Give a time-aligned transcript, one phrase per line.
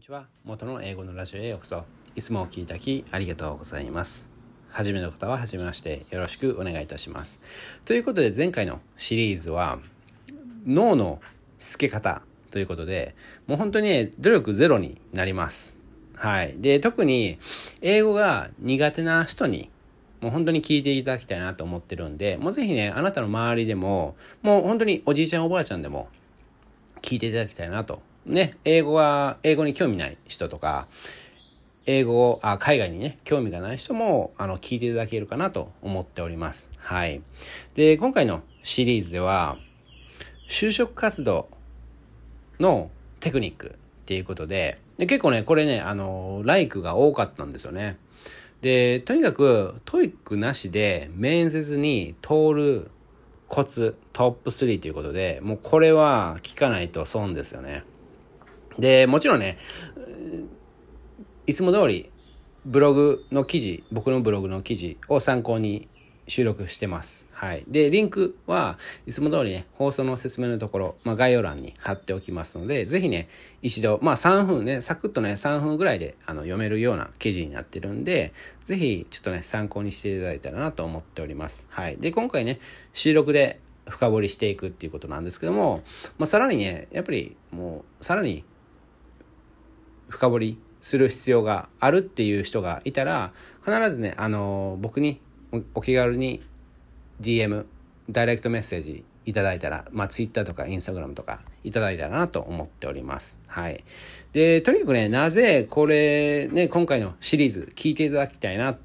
[0.00, 0.24] にちは。
[0.46, 1.84] 元の英語のラジオへようこそ。
[2.16, 4.30] いつもお聞きいただきありがとうございます。
[4.70, 7.42] 初めの方は初めましてよろしくお願いいたします。
[7.84, 9.78] ということで前回のシリーズは
[10.64, 11.20] 脳の
[11.58, 13.14] 透け方ということで
[13.46, 15.76] もう本当にね努力ゼロになります。
[16.16, 16.54] はい。
[16.56, 17.38] で特に
[17.82, 19.68] 英語が苦手な人に
[20.22, 26.08] もう本当に聞いていただきたいなと思ってるんで、もうぜひね、あなたの周りでも、もう本当におじいちゃんおばあちゃんでも
[27.02, 30.86] 聞いていただきたいなとね、英語は、英語に興味ない人とか、
[31.86, 36.70] 英語あ、海外にね、興味がない人も、あの、聞いていただけるかなと思っております。
[36.78, 37.22] はい。
[37.74, 39.58] で、今回のシリーズでは、
[40.48, 41.48] 就職活動
[42.58, 42.90] の
[43.20, 47.96] テクニックっていうことで、で結構ね、これね、あの、 like が多かったんですよね。
[48.60, 52.90] で、とにかく、 TOEIC なしで面接に通る
[53.48, 57.84] コツトップ3ということで、もうこれは聞かないと損ですよね。
[58.80, 59.58] で、もちろんね、
[61.46, 62.10] いつも通り
[62.64, 65.88] ブログの記事、僕のブログの記事を参考に
[66.28, 67.26] 収録してます。
[67.32, 67.64] はい。
[67.66, 73.28] で、リンクはいつも通りね、放送の説明のところ、まあ、概要欄に貼っておきますので、ぜひね、
[73.62, 78.32] 一度、まあ3分ね、サクッとね、3分ぐらいであの読めるような記事になってるんで、
[78.64, 81.66] ぜひちょっとね、参考にしていただいたらなと思っております。
[81.70, 81.96] はい。
[81.96, 82.60] で、今回ね、
[82.92, 85.82] 収録で深掘りしていくっていうことなんですけども、
[86.18, 88.44] まあ、さらにね、やっぱりもう、さらに
[90.10, 93.32] 深掘りする必要があるっていう人がいたら
[93.64, 95.20] 必ずねあの僕に
[95.74, 96.42] お気軽に
[97.20, 97.66] DM
[98.10, 103.38] ダイレクトメッセージいただいたら、まあ、Twitter とか Instagram とかいただいたらなと思っております。
[103.46, 103.84] はい。
[104.32, 108.78] で、とにかくね、なぜこれ、ね、今回のシリーズ聞いていただきたいなっ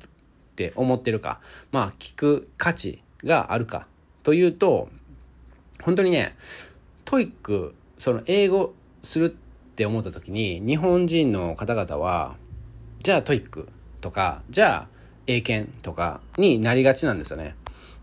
[0.56, 1.40] て思ってるか、
[1.72, 3.88] まあ、聞く価値があるか
[4.24, 4.90] というと、
[5.84, 6.36] 本当にね、
[7.06, 9.36] TOEIC、その英語する
[9.76, 12.38] って思った時に日本人の方々は
[13.04, 13.68] じゃあ TOEIC
[14.00, 14.88] とかじゃあ
[15.28, 17.58] 英検とかになりがちなんですよね。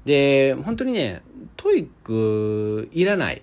[0.04, 1.22] で本当にね
[1.56, 3.40] TOEIC いらないっ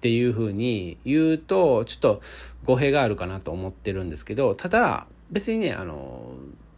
[0.00, 2.22] ていうふうに言うとちょっと
[2.64, 6.34] 語弊があるかなと思ってるんですけどただ別にねあの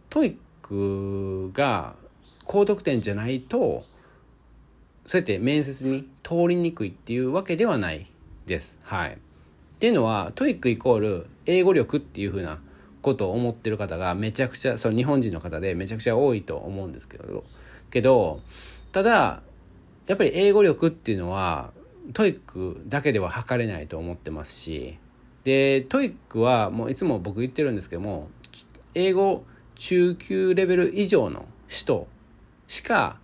[0.09, 1.95] TOEIC が
[2.43, 3.83] 高得点じゃないと
[5.05, 8.07] そうやって面接に通りにくいっていうわけではない
[8.47, 8.79] です。
[8.81, 9.19] はい。
[9.75, 12.59] っていうのは TOEIC イコール英語力っていうふうな
[13.01, 17.43] ことを思ってる方がめちゃくちゃその日本人の方でめちゃくちゃ多いと思うんですけど
[17.91, 18.41] けど
[18.91, 19.41] ただ
[20.07, 21.71] やっぱり英語力っていうのは
[22.13, 24.97] TOEIC だけでは測れないと思ってますし
[25.43, 28.29] で TOEIC はもういつも僕言ってるんですけども
[28.93, 29.43] 英語
[29.75, 32.07] 中級レベル以上の人
[32.67, 33.19] しか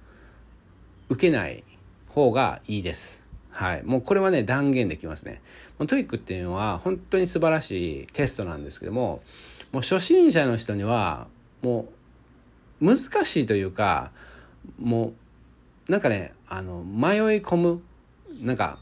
[1.10, 1.64] 受けない
[2.10, 3.26] 方がいいです。
[3.52, 3.84] はい。
[3.84, 5.42] もうこれはね、断言できますね。
[5.88, 9.22] TOEIC っていうのは本当に素晴らしいテストなんですけども、
[9.72, 11.28] もう初心者の人には、
[11.62, 11.88] も
[12.82, 14.12] う難しいというか、
[14.80, 15.14] も
[15.88, 17.82] う、なんかね、あの、迷い込む、
[18.42, 18.80] なんか、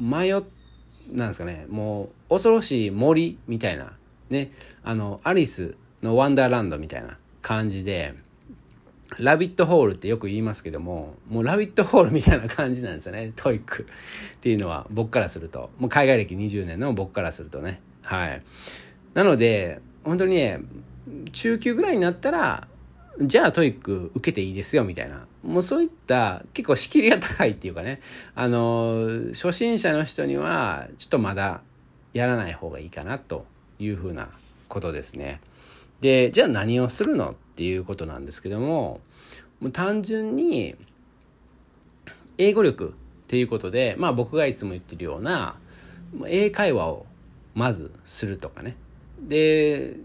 [0.00, 3.92] 迷、なんですかね、もう恐ろしい森みたいな、
[4.30, 8.14] ね、あの、アリスのワンダーランドみたいな感じで、
[9.18, 13.86] rabbit hole ってよく言いますけども、もう rabbit hole みたいな感じなんですよね、 TOEIC
[14.36, 15.70] っていうのは僕からすると。
[15.78, 17.80] もう海外歴20年の僕からするとね。
[18.02, 18.42] はい。
[19.14, 20.60] なので、本当にね、
[21.32, 22.68] 中級ぐらいになったら、
[23.20, 25.26] じゃあ TOEIC 受けていいですよみたいな。
[25.42, 28.00] もうそういった結構仕切りが高いっていうかね、
[28.34, 31.60] あの、初心者の人にはちょっとまだ
[32.14, 33.46] やらない方がいいかなと
[33.78, 34.30] いうふうな
[34.68, 35.40] ことですね。
[36.00, 39.00] で、じゃあ何をするのっていうことなんですけども、
[39.60, 40.74] もう単純に
[42.38, 45.56] 英語力っていうことで、まあ僕がいつも言ってるような、
[46.26, 47.06] 英会話を
[47.54, 48.76] まずするとかね。
[49.20, 49.96] で、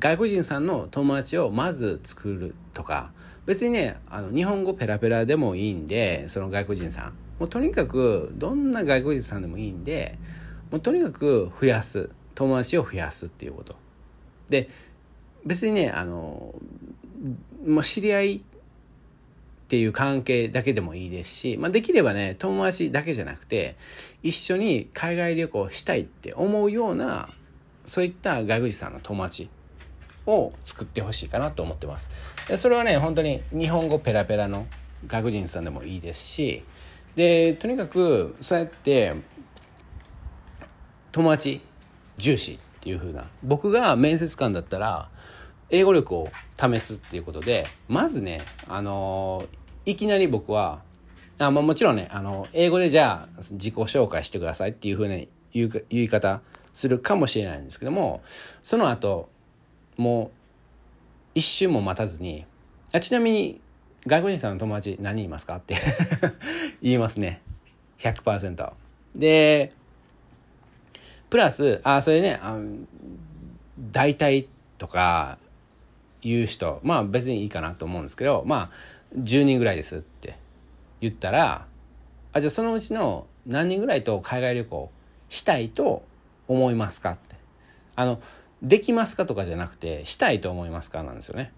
[0.00, 3.12] 外国人さんの友達をまず作るとか、
[3.46, 7.12] 別にね、あの、日本語ペラペラでもいいんで、その外国人さん。
[7.38, 10.18] もうとにかく、どんな外国人さんでもいいんで、
[10.70, 12.10] もうとにかく増やす。
[12.34, 13.76] 友達を増やすっていうこと。
[14.48, 14.68] で、
[15.44, 16.54] 別にね、あの、
[17.64, 18.40] まあ、知り合いっ
[19.68, 23.76] ていう関係だけでもいいですし、まあ、できればね、友達だけじゃなくて、
[24.22, 27.28] 一緒に海外旅行したいって思うような、
[27.86, 29.48] そういった外国人さんの友達
[30.26, 32.08] を作ってほしいかなと思ってます。
[32.48, 34.66] でそれはね、本当に日本語ペラペラの
[35.06, 36.62] 外国人さんでもいいですし、
[37.16, 39.14] で、とにかくそうやって
[41.12, 41.60] 友達
[42.16, 43.26] 重視っていう風な。
[43.44, 45.08] 僕が面接官だったら
[45.70, 46.28] 英語力を
[46.60, 49.46] 試すっていうことでまずねあの
[49.86, 50.82] いきなり僕は
[51.38, 55.24] あ、まあ、もちろんねあの英語でじゃあ自己紹介してくださいっていう風な
[55.54, 56.42] 言い方
[56.72, 58.20] するかもしれないんですけども
[58.64, 59.28] その後
[59.96, 60.38] もう
[61.36, 62.46] 一瞬も待たずに
[62.92, 63.60] あちなみに
[64.08, 65.76] 外国人さんの友達何人いますかって
[66.82, 67.40] 言いますね。
[67.98, 68.72] 100%
[69.14, 69.72] で
[71.32, 72.58] プラスあそれねあ
[73.90, 75.38] 大体とか
[76.20, 80.36] 言う人まあ別にいいかなと思うんですけどまあ10人ぐらいですって
[81.00, 81.64] 言ったら
[82.34, 84.90] あじゃあそのうちの何人ぐらいと海外旅行
[85.30, 86.02] したいと
[86.48, 87.36] 思いますかって。
[87.96, 88.20] あの
[88.62, 91.50] できますかとかじゃなくてしたいと思いますかなんですよね。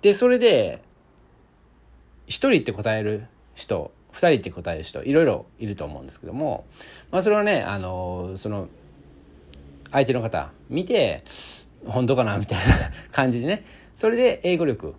[0.00, 0.80] でそれで
[2.28, 6.64] 1人って答える人2人って答える人いろいろいると思うんですけども、
[7.10, 8.68] まあ、それはねあのその
[9.90, 11.24] 相手の方見て
[11.86, 12.74] 本当かなみたいな
[13.12, 13.64] 感じでね
[13.94, 14.94] それで英語力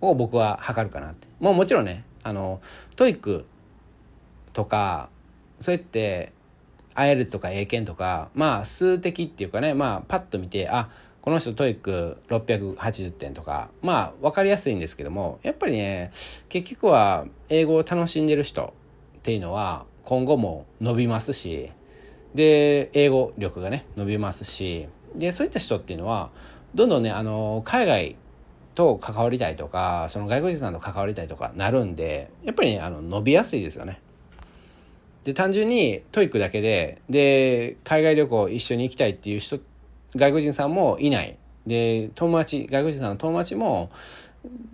[0.00, 1.26] を僕は測るかなって。
[1.40, 2.60] もうもちろんねあの
[2.96, 3.44] TOEIC
[4.52, 5.10] とか
[5.60, 6.32] そうやって
[6.94, 10.88] IELTS とか英検とかまあ数的っていうかねまあパッと見てあ
[11.26, 16.12] この人 TOEIC 680点とかまあ分かりやすいんですけどもやっぱりね
[16.48, 18.72] 結局は英語を楽しんでる人
[19.18, 21.72] っていうのは今後も伸びますし
[22.36, 24.86] で英語力がね伸びますし
[25.16, 26.30] でそういった人っていうのは
[26.76, 28.16] どんどんねあの海外
[28.76, 34.00] と関わりたいとかその外国人さんと関わりたいとかなるんでやっぱりねあの伸びやすいですよね。
[35.24, 39.58] で単純に TOEICだけでで海外旅行一緒に行きたいっていう人
[40.16, 43.90] 外国人さんもいないで友達外国人さんの友達も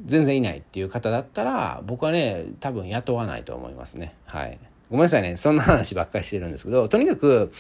[0.05, 4.59] 全然いないっていう方だったら僕はね多分雇わないと思いますねはい。
[4.93, 5.39] ごめんなさいね。
[5.39, 7.51] そんな話ばっかりしてるんですけど、とにかく、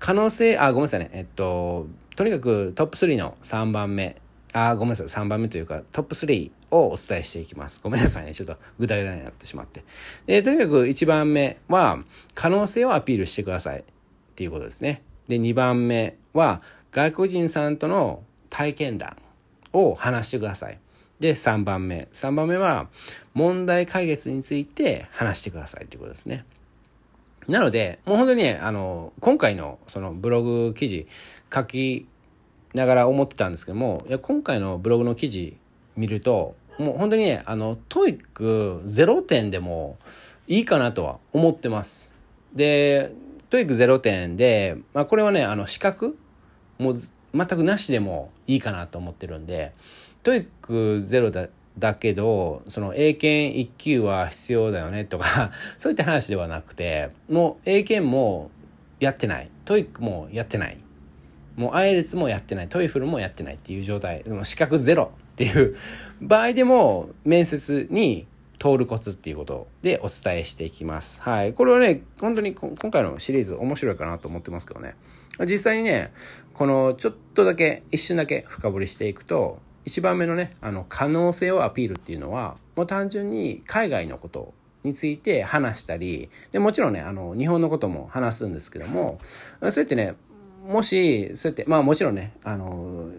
[0.00, 1.10] 可能性、あ、ごめんなさいね。
[1.12, 4.16] えっと、とにかくトップ3の3番目。
[4.52, 5.06] あ、ごめんなさい。
[5.06, 7.80] 3番目というか、トップ3をお伝えしていきます。
[7.80, 8.34] ごめんなさいね。
[8.34, 9.84] ちょっと具体的になってしまって。
[10.26, 12.02] で、とにかく1番目は、
[12.34, 13.80] 可能性をアピールしてください。
[13.82, 13.84] っ
[14.34, 15.02] ていうことですね。
[15.28, 16.60] で、2番目は、
[16.92, 19.16] 外国人さんとの体験談
[19.72, 20.78] を話してください。
[21.20, 22.08] で、3番目。
[22.12, 22.88] 3番目は、
[23.34, 26.44] 問題解決について話してくださいということですね。
[27.46, 31.06] なので、もう本当にね、あの、今回のそのブログ記事
[31.52, 32.06] 書き
[32.74, 35.56] ながら思ってたんですけども、いや今回のブログの記事
[35.96, 39.98] 見ると、もう本当にね、あの、 TOEIC0点でも
[40.46, 42.14] いいかなとは思ってます。
[42.54, 43.12] で、
[43.50, 46.16] TOEIC0点で、まあこれはね、あの、資格
[46.80, 49.72] もう全くなしでもいいかなと思ってるんで、
[50.22, 51.48] トイック0だ
[51.78, 58.50] だけどその英検1級は必要だよねとか そういった話ではなくてもう英検も
[58.98, 59.50] やってない。
[59.64, 60.78] TOEICもやってない。
[61.56, 62.68] もう IELTSもやってない。
[62.68, 64.22] TOEFLもやってないっていう状態。
[64.22, 65.76] でも資格ゼロっていう
[66.20, 68.26] 場合でも面接に
[68.60, 71.20] 通るコツっていうことでお伝えしていきます。
[71.22, 71.54] はい。
[71.54, 74.94] これはね、本当に今回のシリーズ面白いかなと思ってますけどね。
[75.40, 76.12] 実際にね、
[76.54, 84.54] このちょっとだけ、一瞬だけ深掘りしていくと、1番目のねあの可能性をアピールっていうのはもう単純に海外のこと
[84.84, 89.18] について話したりでもちろんねあの日本のことも話すんですけども
[89.60, 90.14] そうやってね
[90.66, 93.10] もしそうやってまあもちろんねあの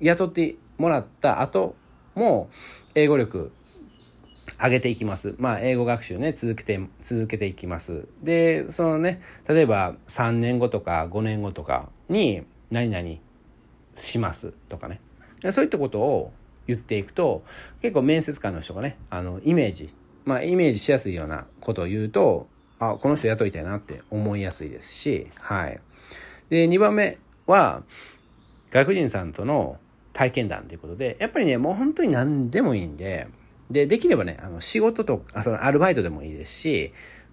[0.00, 1.74] 雇ってもらった後
[2.14, 2.50] も
[2.94, 3.52] 英語力
[4.60, 5.34] 上げていきます。
[5.38, 8.08] まあ、英語学習ね、続けて、続けていきます。
[8.22, 13.08] で、そのね、例えば3年後とか5年後とかに何々
[13.94, 15.00] しますとかね。
[15.50, 16.32] そういったことを
[16.68, 17.42] 言っていくと
[17.80, 19.92] 結構面接官の人がねあのイメージ
[20.24, 22.46] まあイメージしやすいようなことを言うと
[22.78, 25.80] あこの人雇いたいなって思いやすいですしはい
[26.50, 27.82] で2番目は
[28.70, 29.78] 外国人さんとの
[30.12, 33.28] 体験談ということでやっぱりねもう本当に何でもいいんで
[33.70, 36.92] でできればねあの仕事とあそのアルバイトでもいいですし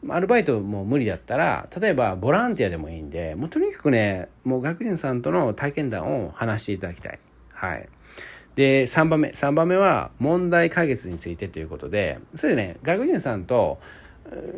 [0.09, 7.19] アルバイトも無理だったら例えばボランティアでもいいんでもうとにかくねもう外国人さんとの体験談を話していただきたい
[7.51, 7.89] はい
[8.55, 9.29] で、3番目。
[9.29, 13.79] 3番目は問題解決についてということで、それでね、外国人さんと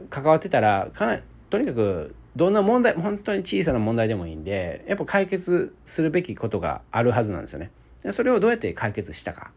[0.09, 7.71] 関わってたら、かなり、とにかく、どんな問題、本当に小さな問題でもいいんで、やっぱ解決するべきことがあるはずなんですよね。
[8.11, 9.51] それをどうやって解決したか。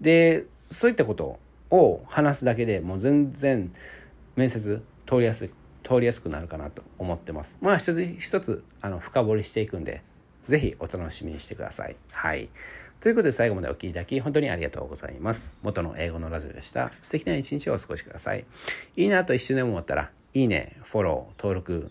[0.00, 1.38] で、そういったこと
[1.70, 3.72] を話すだけでもう全然
[4.36, 5.50] 面接通りやすい、
[5.82, 7.56] 通りやすくなるかなと思ってます。
[7.60, 10.02] まあ一つ一つあの深掘りしていくんで、
[10.48, 11.96] ぜひお楽しみにしてください。
[12.10, 12.48] はい。
[13.00, 15.52] ということで最後までお聴きいただき本当にありがとうございます。
[15.62, 16.92] 元の英語のラジオでした。
[17.00, 18.44] 素敵な一日をお過ごしください。
[18.96, 21.90] いいなと一瞬でも思ったら、いいね、フォロー、登録、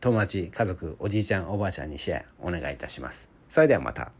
[0.00, 3.30] 友達、家族、おじいちゃん、おばあちゃんにシェアお願いいたします。
[3.48, 4.10] それではまた。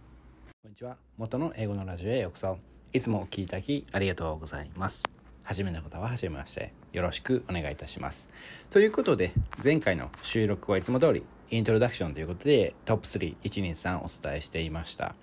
[0.63, 0.97] こんにちは。
[1.17, 2.76] 元の英語のラジオへようこそ。
[2.97, 5.05] いつもお聴きいたきありがとうございます。
[5.43, 8.31] 初めの方は初めましてよろしくお願いいたします。
[8.71, 15.15] ということで前回の収録はいつも通りイントロダクションということでトップ3123お伝えしていました。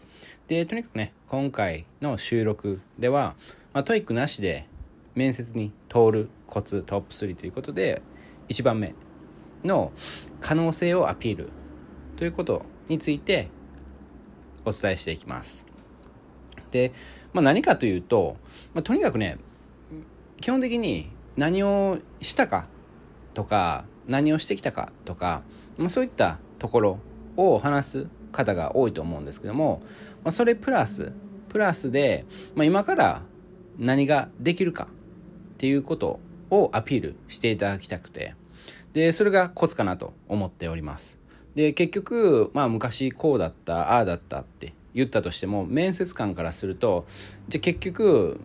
[0.48, 3.34] でとにかくね今回の収録では、
[3.74, 4.68] まあ、 TOEICなしで
[5.15, 8.03] 面接に通るコツトップ3ということで
[8.50, 8.94] 1番目
[9.63, 9.92] の
[10.42, 11.50] 可能性をアピール
[12.18, 13.50] ということについて
[14.63, 15.74] お伝えしていきます。
[16.74, 16.92] で、
[17.34, 18.38] まあ、何かというと、
[18.74, 19.38] まあ、とにかくね
[20.40, 22.68] 基本的に何をしたか
[23.34, 25.42] とか何をしてきたかとか、
[25.78, 27.00] まあ、そういったところ
[27.38, 29.82] を話す方が多いと思うんですけども、
[30.24, 31.13] まあ、それプラス
[31.50, 32.25] プラスで、
[32.56, 33.22] まあ、今から
[33.78, 34.88] 何ができるか
[35.54, 38.36] っていうことをアピールしていただきたくて
[38.94, 41.20] でそれがコツかなと思っております。
[41.56, 47.06] で結局まあ昔こうだったああだったって言ったとしても面接官からすると
[47.48, 48.40] じゃあ結局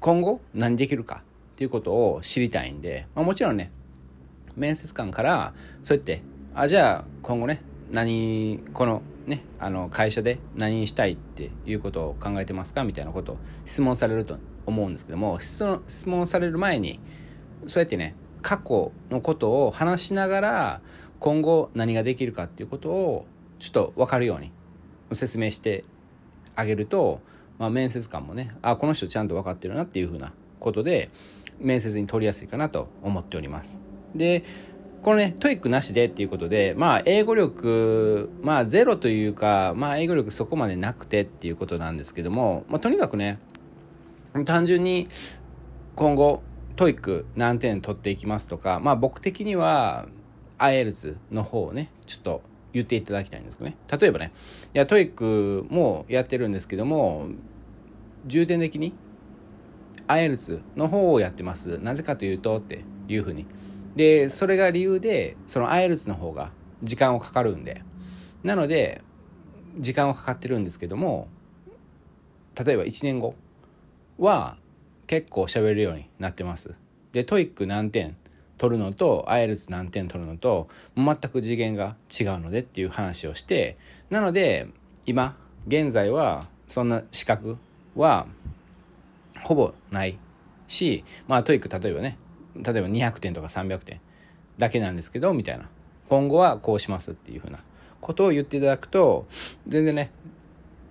[0.00, 1.22] 今後何できるか？
[1.54, 3.70] っていうことを知りたいんで、まあ、もちろんね
[4.56, 6.22] 面接官からそうやって
[6.54, 7.62] あじゃあ今後ね
[7.92, 12.84] 何このねあの会社で何したいっていうことを考えてますか？
[12.84, 15.64] みたいなことを質問されると思うんですけども質
[16.06, 17.00] 問される前に
[17.66, 20.80] そうやってね過去のことを話しながら
[21.20, 23.26] 今後何ができるかっていうことを
[23.58, 24.52] ちょっと分かるように
[25.14, 25.84] 説明して
[26.56, 27.20] あげると、
[27.58, 31.10] まあ、面接官もねあこの人ちゃんと分かってるなっていうふうなことで
[31.58, 33.82] 面接に通りやすいかなと思っております。
[34.14, 34.44] で
[35.02, 43.38] このね TOEICなしでっていうことでまあ英語力まあゼロというかまあ英語力そこまでなくてっていうことなんですけども、まあ、とにかくね
[44.46, 45.08] 単純に
[45.94, 46.42] 今後
[46.76, 50.06] TOEIC何点取っていきますとかまあ僕的には
[50.58, 52.42] IELTS の方をねちょっと
[52.74, 53.76] 言っていただきたいんですけどね。
[53.98, 54.32] 例えばね
[54.74, 57.28] いや TOEICもやってるんですけども
[58.26, 58.94] 重点的に
[60.08, 61.78] IELTS の方をやってます。
[61.78, 63.46] なぜかというとっていうふうに。
[63.96, 66.50] でそれが理由でその IELTS の方が
[66.82, 67.82] 時間をかかるんで。
[68.42, 69.00] なので
[69.78, 71.28] 時間はかかってるんですけども
[72.62, 73.34] 例えば1年後
[74.18, 74.56] は
[75.06, 76.74] 結構喋れるようになってます。
[77.12, 78.16] で TOEIC何点
[78.64, 83.76] 取るのと IELTS 何点取るのと全く次元が違うのでっていう話をして
[84.08, 84.68] なので
[85.04, 87.58] 今現在はそんな資格
[87.94, 88.26] は
[89.42, 90.18] ほぼない
[90.66, 92.18] しまあ TOEIC例えばね
[92.54, 94.00] 例えば200点とか300点
[94.56, 95.68] だけなんですけどみたいな。
[96.08, 97.60] 今後はこうしますっていうふうな
[98.00, 99.26] ことを言っていただくと
[99.66, 100.10] 全然ね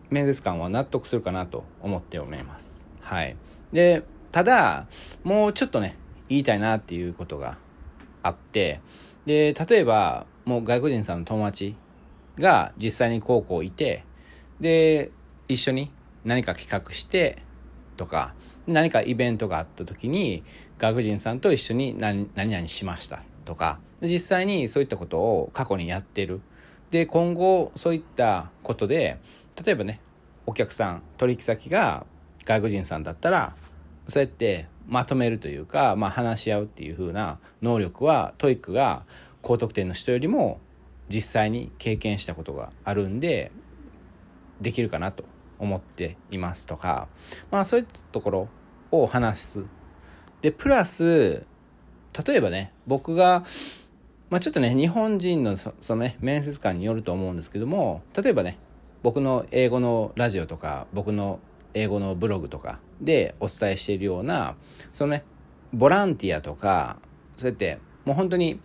[0.10, 2.88] 面接官は納得するかなと思っております。
[3.02, 3.36] はい。
[3.72, 4.88] でただ
[5.24, 5.98] もうちょっとね
[6.30, 7.58] 言いたいなっていうことが
[8.24, 8.82] あって
[9.26, 11.76] で例えばもう外国人さんの友達
[12.40, 14.04] が実際に高校いて
[14.60, 15.12] で
[15.48, 15.92] 一緒に
[16.26, 17.44] 何か企画して
[17.96, 18.34] とか
[18.66, 20.44] 何かイベントがあった時に
[20.78, 26.42] 外国人さんと一緒に何何々しましたとか実際にそういったことを過去にやってる。
[26.92, 29.18] で今後そういったことで
[29.66, 30.00] 例えばね
[30.46, 32.06] お客さん取引先が
[32.46, 33.56] 外国人さんだったら
[34.08, 39.06] そうやってまとめるというか、まあ、話し合うっていう風な能力は TOEICが
[39.42, 40.60] 高得点の人よりも
[41.10, 43.52] 実際に経験したことがあるんで
[44.62, 45.26] できるかなと
[45.60, 47.08] 思っていますとか、
[47.52, 48.48] まあ、そういったところ
[48.92, 49.66] を話す。
[50.42, 51.46] でプラス
[52.26, 53.44] 例えばね僕が、
[54.30, 58.58] まあ、ちょっとね日本人のそのね面接官によると思うんですけども例えばね
[59.02, 61.40] 僕の英語のラジオとか僕の
[61.74, 64.56] 英語のブログとかでお伝えしているような
[64.92, 65.24] そのね
[65.74, 66.98] ボランティアとか
[67.36, 68.60] そうやってもう本当に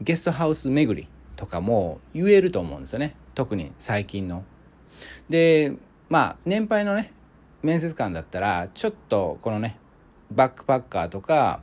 [0.00, 4.44] ゲストハウス巡りとかも言えると思うんですよね特に最近の。
[5.28, 5.72] で
[6.08, 7.12] まあ年配のね
[7.62, 9.78] 面接官だったらちょっとこのね
[10.30, 11.62] バックパッカーとか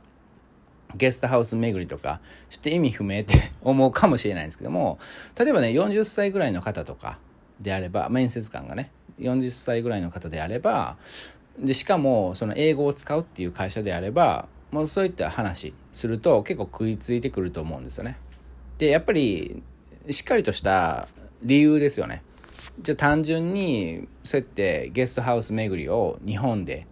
[0.96, 4.98] ゲストハウス巡りとかちょっと意味不明って 思うかもしれないんですけども
[5.38, 7.18] 例えばね40歳ぐらいの方とか
[7.60, 10.96] であれば面接官がね40歳ぐらいの方であれば
[11.58, 18.18] でしかもその英語を使うっていう会社であればもうそういった話すると結構食いついてくると思うんですよね。
[18.78, 19.62] でやっぱり
[20.08, 21.08] しっかりとした
[21.42, 22.22] 理由ですよね。
[22.80, 26.86] じゃあ単純にそうやってゲストハウス巡りを日本で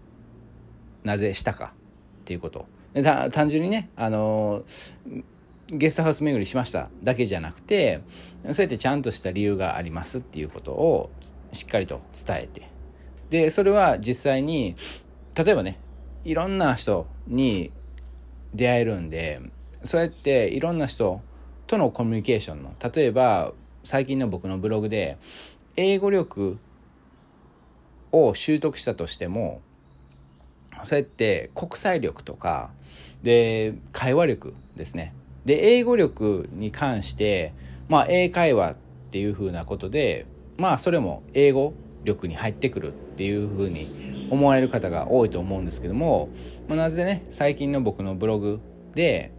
[1.05, 1.73] なぜしたか
[2.21, 2.67] っていうこと
[3.31, 4.65] 単純にねあの
[5.69, 8.01] ゲストハウス巡りしましただけじゃなくて
[8.53, 11.11] そうやってちゃんとした理由がありますっていうことを
[11.53, 12.69] しっかりと伝えて。
[13.31, 14.75] でそれは実際に
[15.35, 15.79] 例えばね
[16.25, 17.73] いろんな人に
[18.55, 19.41] 出会えるんで
[19.85, 21.21] そうやっていろんな人
[21.67, 23.53] とのコミュニケーションの例えば
[23.85, 25.19] 最近の僕のブログで
[25.77, 26.59] 英語力
[28.11, 29.61] を習得したとしても
[30.83, 32.71] そうやって国際力とか
[33.23, 35.15] で会話力ですね。
[35.45, 37.53] で英語力に関して
[37.89, 38.77] まあ英会話っ
[39.11, 40.27] ていうふうなことで
[40.59, 41.73] まあそれも英語
[42.05, 46.29] 力に入ってくるっていうふうに思われる方が多いと思うんですけども、
[46.69, 48.61] まあ、なぜね最近の僕のブログ
[48.95, 49.33] で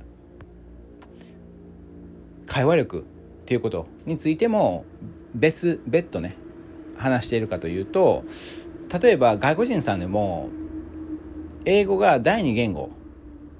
[2.48, 3.04] 会話力っ
[3.46, 4.86] ていうことについても
[5.36, 6.36] 別別途ね
[6.98, 8.24] 話しているかというと
[9.02, 10.50] 例えば外国人さんでも
[11.66, 12.90] 英語が第二言語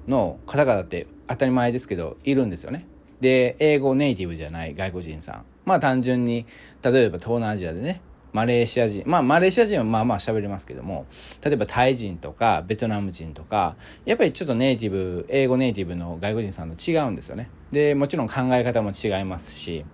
[0.08, 2.86] の方々って当たり前ですけどいるんですよね。
[3.20, 6.46] で英語ネイティブじゃない外国人さんまあ単純に
[6.82, 8.00] 例えば東南アジアでね
[8.32, 11.06] マレーシア人まあマレーシア人はまあまあ喋れますけども
[11.44, 17.50] 例えばタイ人とかベトナム人とかやっぱりちょっとネイティブ英語ネイティブの外国人さんと違うんですよね。
[17.70, 19.84] でもちろん考え方も違いますし。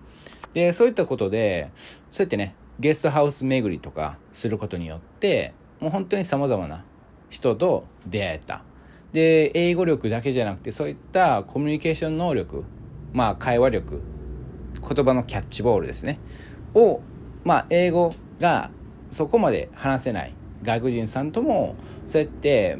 [0.54, 1.70] でそういったことで
[2.10, 6.84] そうやってねゲストハウス巡りとかすることによってもう本当にさまざまな
[7.28, 8.62] 人と出会えた。
[9.12, 12.64] で英語力だけじゃなくてそういったコミュニケーション能力
[13.12, 14.00] まあ会話力
[14.80, 16.18] 言葉のキャッチボールですね。
[16.74, 17.00] を
[17.44, 18.70] まあ英語が
[19.10, 22.78] そこまで話せない外国人さんともそうやって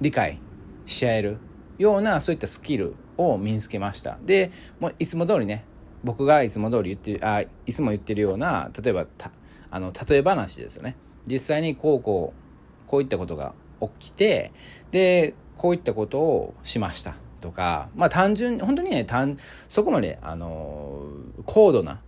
[0.00, 0.40] 理解
[0.86, 1.38] し合える
[1.78, 4.18] ようなそういったスキルを身につけました。
[4.24, 5.64] でもういつも通りね
[6.04, 9.30] 僕がいつも通り言ってるあいつも言ってるような例えばた
[9.70, 10.96] あの例え話ですよね。
[11.26, 14.52] 実際にこうこうこういったことが起きて
[14.90, 17.16] でこういったことをしました。
[17.46, 19.38] とかまあ単純本当にね単
[19.68, 21.06] そこまであの
[21.44, 22.00] 高度な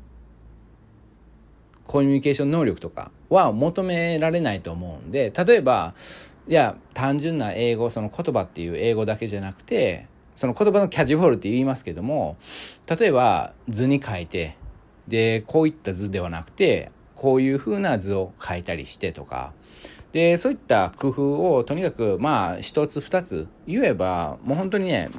[1.87, 5.95] コミュニケーション能力とかは求められないと思うんで例えば
[6.49, 12.37] いや単純な英語その言葉っていう英語だけじゃなくてその言葉のキャッチボールって言いますけども
[12.89, 14.57] 例えば図に書いて
[15.07, 19.53] でこういった図ではなくてこういう風な図を書いたりしてとか
[20.13, 25.11] でそういった工夫をとにかくまあ一つ二つ言えばもう本当にね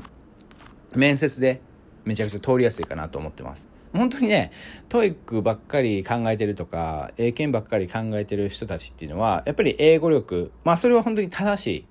[0.95, 1.61] 面接で
[2.05, 3.69] めちゃくちゃ通りやすいかなと思ってます。
[3.93, 4.51] 本当にね
[4.87, 11.85] TOEICばっかり考えてるとか英検ばっかり考えてる人たちっていうのはやっぱり英語力まあそれは本当に正しい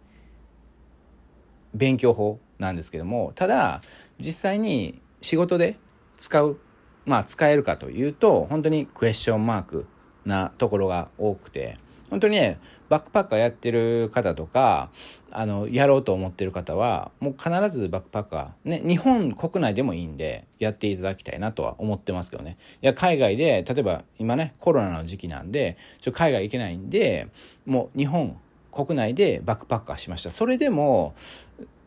[1.75, 3.83] 勉強法なんですけどもただ
[4.19, 5.77] 実際に仕事で
[6.17, 6.61] 使う
[7.05, 9.87] まあ使えるかというと本当にクエスチョンマーク
[10.25, 11.79] なところが多くて
[12.11, 14.91] 本当にねバックパッカーやってる方とか
[15.31, 22.57] あのやろうと思ってる方はもう必ずバックパッカーね日本国内でもいいんでやっていただきたいなとは思ってますけどね。
[22.83, 27.29] いや海外で例えば今ねコロナの時期なんでちょ海外行けないんで
[27.67, 28.39] もう日本
[28.73, 30.31] 国内でバックパッカーしました。
[30.31, 31.15] それでも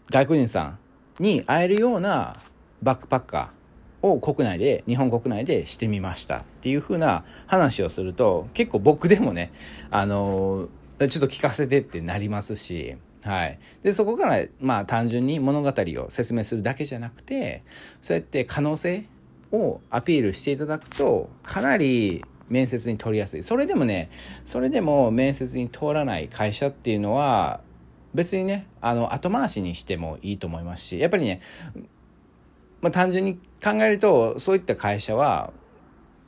[0.09, 0.79] 外国人さん
[1.19, 2.35] に会えるような
[2.81, 3.60] バックパッカー
[4.01, 9.51] を国内で日本国内でしてみましたっていう風な話をすると結構僕でもね
[9.89, 17.63] あのちょっと聞かせてってなりますしはい、でそこからまあ単純に物語を説明するだけじゃなくて
[18.01, 19.05] そうやって可能性
[19.51, 23.43] をアピールしていただくとかなり面接に取りやすい。
[23.43, 24.09] それでもね
[24.43, 27.61] それでも面接に通らない会社っていうのは
[28.13, 31.41] 別にねあの後回しにしてもいいと思いますしやっぱりね
[32.81, 35.53] まあ、単純に考えるとそういった会社は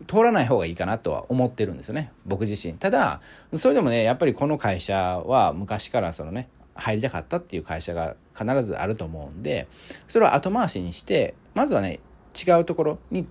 [0.07, 2.11] 通らない方がいいかなとは思ってるんですよね。
[2.25, 2.77] 僕自身。
[2.77, 3.21] ただ
[3.53, 9.67] それでもねやっぱりこの会社は昔からそのね入りたかったっていう会社が必ずあると思うんで
[10.07, 11.99] それを後回しにしてまずはね
[12.35, 13.27] 違うところに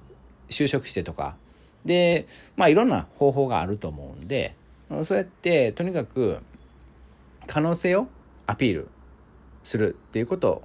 [0.49, 1.37] 就職してとか
[1.85, 4.55] でまあいろんな方法があると思うんで
[5.03, 6.39] そうやってとにかく
[7.47, 8.07] 可能性を
[8.47, 8.89] アピール
[9.65, 10.63] するっていうこと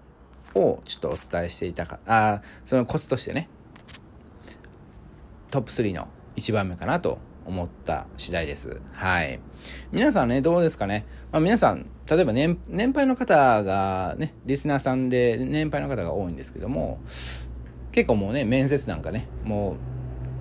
[0.57, 3.49] をちょっとお伝えしていたかあそのコツとしてね
[5.51, 8.81] トップ3の1番目かなと思った次第です。
[8.91, 9.39] はい。
[9.91, 11.05] 皆さんね、どうですかね？
[11.31, 16.99] まあ、皆さん、例えば年年配の方がね、リスナーさんで年配の方が多いんですけども、
[17.93, 19.77] 結構もうね、面接なんかね、も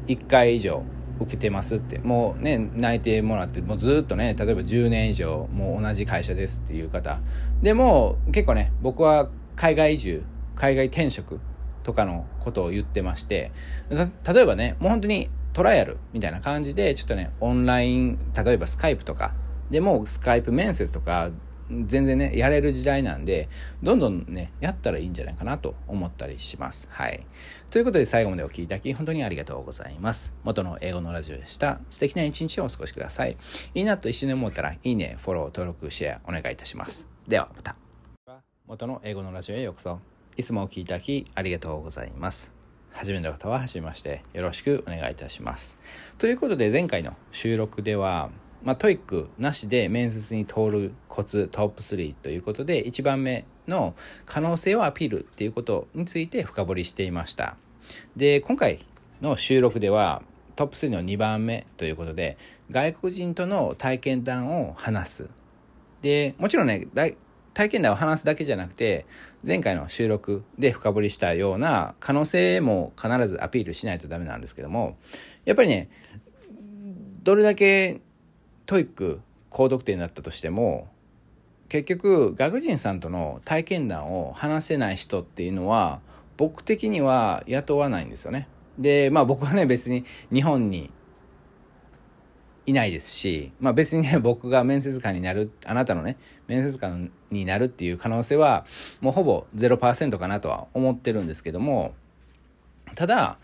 [0.06, 0.82] う1回以上
[1.20, 7.20] 受けてますって、もうね、内定もらって、もうずっとね、例えば10年以上、もう同じ会社ですっていう方。
[7.62, 11.40] でも、結構ね、僕は海外移住海外転職
[11.82, 13.52] とかのことを言ってまして
[13.90, 19.34] 例えばねもう本当にトライアルみたいな感じでちょっとねオンライン例えばスカイプとか
[19.70, 21.30] でもスカイプ面接とか
[21.70, 23.48] 全然ねやれる時代なんで
[23.82, 26.88] どんどんねやったらいいんじゃないかなと思ったりします。
[26.90, 27.26] はい。
[27.70, 30.34] ということで最後までお聴きいただき本当にありがとうございます。
[30.44, 31.80] 元の英語のラジオでした。
[31.90, 33.36] 素敵な一日をお過ごしください。
[33.74, 37.08] いいなと一緒に思ったらいいねフォロー登録シェアお願いいたします。
[37.26, 37.85] ではまた。
[38.68, 40.00] 元の英語のラジオへようこそ。
[40.36, 42.52] いつもお聴きいただきありがとうございます。
[42.90, 45.78] 初めての方は初めましてよろしくお願いいたします。
[46.18, 48.28] ということで前回の収録では
[48.64, 57.56] まあ、 TOEICなしで面接に通るコツトップ3ということで1番目の可能性をアピールっていうことについて深掘りしていました。
[58.16, 58.84] で今回
[59.20, 60.22] の収録では
[60.56, 62.36] トップ3の2番目ということで
[62.72, 65.30] 外国人との体験談を話す。
[66.02, 66.88] でもちろんね
[67.56, 69.06] 体験談を話すだけじゃなくて
[69.42, 74.98] 前回の収録で深掘りしたような可能性も必ずアピールしないとダメなんですけども
[75.46, 75.88] やっぱりね
[77.22, 78.02] どれだけ
[78.66, 80.88] TOEIC高得点だったとしても
[81.70, 86.02] 結局外国人さんとの体験談を話せない人っていうのは
[86.36, 88.48] 僕的には雇わないんですよね。
[88.78, 90.90] でまあ僕はね別に日本に
[92.66, 96.16] いないですし、まあ、別にね 僕が面接官になるあなたのね
[96.48, 98.66] 面接官になるっていう可能性は
[99.00, 101.94] もうほぼ0%かなとは思ってるんですけども
[102.94, 103.38] ただ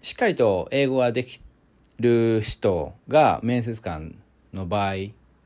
[0.00, 1.42] しっかりと英語ができ
[2.00, 4.16] る人が面接官
[4.54, 4.94] の場合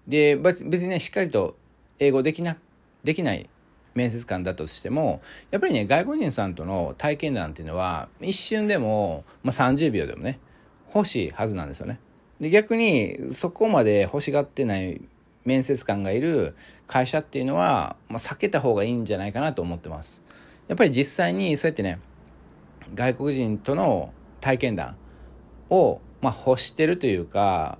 [0.06, 1.56] で別にねしっかりと
[1.98, 2.56] 英語できな
[3.04, 3.48] できない
[3.94, 10.38] 面接官だとしてもやっぱりね外国人さんとの体験談っていうのは一瞬でも、まあ、30秒でもね
[10.94, 11.98] 欲しいはずなんですよね。
[12.42, 15.00] で逆にそこまで欲しがってない
[15.44, 16.57] 面接官がいる
[16.88, 20.24] 会社っていうのは、まあ、避けた方がいいんじゃないかなと思ってます。
[20.66, 22.00] やっぱり実際にそうやってね
[22.96, 24.96] 外国人との体験談
[25.70, 27.78] を、まあ、欲してるというか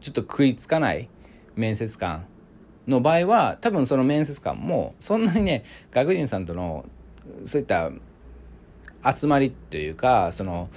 [0.00, 1.10] ちょっと食いつかない
[1.54, 2.26] 面接官
[2.88, 6.86] の場合は多分その面接官もそんなにね外国人さんとの
[7.44, 7.90] そういった
[9.14, 10.70] 集まりというかその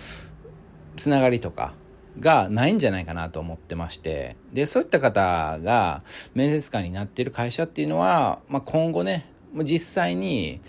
[0.98, 1.74] つながりとか
[2.20, 6.04] がないんじゃないかなと思ってましてでそういった方が
[6.36, 9.26] 面接官になっている会社っていうのは、まあ、今後ね
[9.64, 10.62] 実際に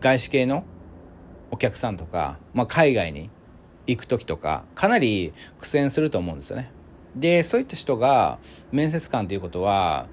[0.00, 0.64] 外資系の
[1.50, 3.30] お客さんとか、まあ、海外に
[3.86, 6.70] 行く時とかかなり苦戦すると思うんですよね。
[7.14, 8.38] でそういった人が
[8.70, 10.08] 面接官ということは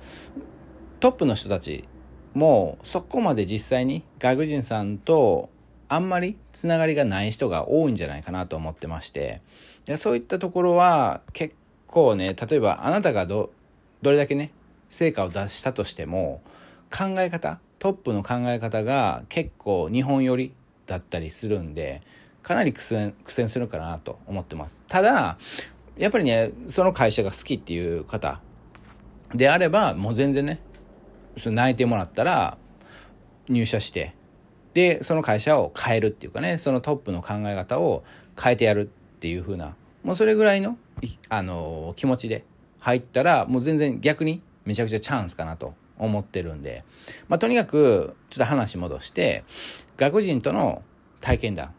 [0.99, 1.85] トップの人たち
[2.33, 5.49] もそこまで実際に外国人さんと
[5.89, 9.41] あんまりつながりがない人が多いんじゃないかなと思ってまして。
[9.97, 11.55] そういったところは結
[11.87, 13.51] 構ね例えばあなたがど
[14.01, 14.51] どれだけね
[14.87, 16.41] 成果を出したとしても
[16.91, 20.53] 考え方トップの考え方が結構日本寄り
[20.85, 22.01] だったりするんで
[22.43, 24.83] かなり苦戦苦戦するかなと思ってます。
[24.87, 25.37] ただ
[25.97, 28.41] やっぱりねその会社が好きっていう方
[29.33, 30.59] であればもう全然ね
[31.43, 32.57] 泣いてもらったら
[33.47, 34.13] 入社して
[34.73, 38.03] でその会社を変えるっていうかねそのトップの考え方を
[38.41, 40.77] 変えてやるっていう風なもうそれぐらいの
[41.29, 42.45] あの気持ちで
[42.79, 46.83] 入ったらもう全然逆にめちゃくちゃチャンスかなと思ってるんで、
[47.27, 49.43] まあ、とにかくちょっと話戻して
[49.97, 50.83] 外国人との
[51.19, 51.71] 体験談っ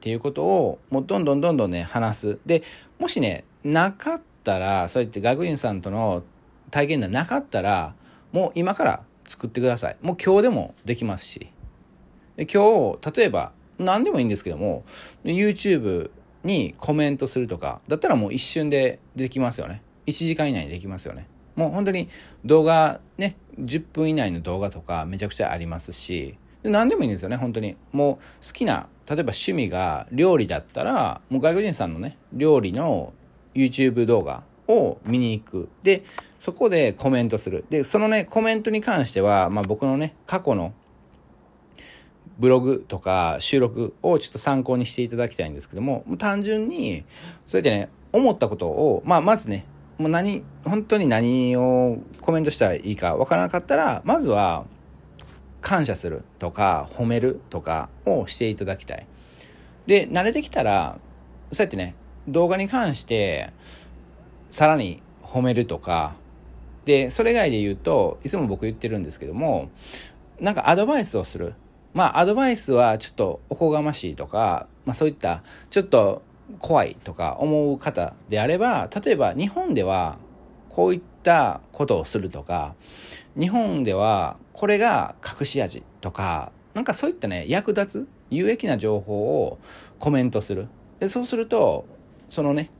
[0.00, 2.38] ていうことをもうどんどんどんどんね話す。
[2.44, 2.62] で
[2.98, 6.22] もしねなかったらそうやって外国人さんとの
[6.70, 7.94] 体験談なかったら
[8.32, 9.96] もう今から作ってください。
[10.02, 11.48] もう今日でもできますし。
[12.36, 14.84] 今日例えば何でもいいんですけども
[15.24, 16.10] YouTube
[16.42, 19.82] にコメントするとかだったらもう一瞬でできますよね。
[20.06, 21.26] 1時間以内にできますよね。
[21.56, 22.08] もう本当に
[22.44, 26.36] 動画ね10分以内の動画とかめちゃくちゃありますし。
[26.62, 27.76] で何でもいいんですよね本当に。
[27.92, 33.12] もう好きな例えば趣味が料理だったらもう外国人さんのね料理の
[33.54, 35.68] YouTube 動画を見に行く。
[35.82, 36.04] で
[36.38, 37.64] そこでコメントする。
[37.70, 40.74] でそのねコメントに関しては、まあ、僕のね過去の
[42.38, 47.04] ブログとか収録をちょっと参考にしていただきたいんですけども、もう単純に、
[47.46, 49.66] そうやってね、思ったことを、まあ、まずね、
[49.98, 54.64] もう何、本当に何をコメントしたらいいかわからなかったら、まずは、
[55.60, 59.06] 感謝するとか、褒めるとかをしていただきたい。
[59.86, 60.98] で、慣れてきたら、
[61.52, 61.94] そうやってね、
[62.28, 63.50] 動画に関して、
[64.50, 66.16] さらに褒めるとか、
[66.84, 69.70] で、それ以外で言うと、いつも僕言ってるんですけども、
[70.38, 71.54] なんかアドバイスをする。
[71.94, 76.22] まあアドバイスはちょっとおこがましいとか、まあそういったちょっと
[76.58, 80.18] 怖いとか思う方であれば、例えば日本では
[80.68, 82.74] こういったことをするとか、
[83.38, 89.58] 日本ではこれが隠し味とか、なんかそういったね、役立つ有益な情報を
[89.98, 90.68] コメントする。
[90.98, 91.86] でそうすると、
[92.28, 92.70] そのね、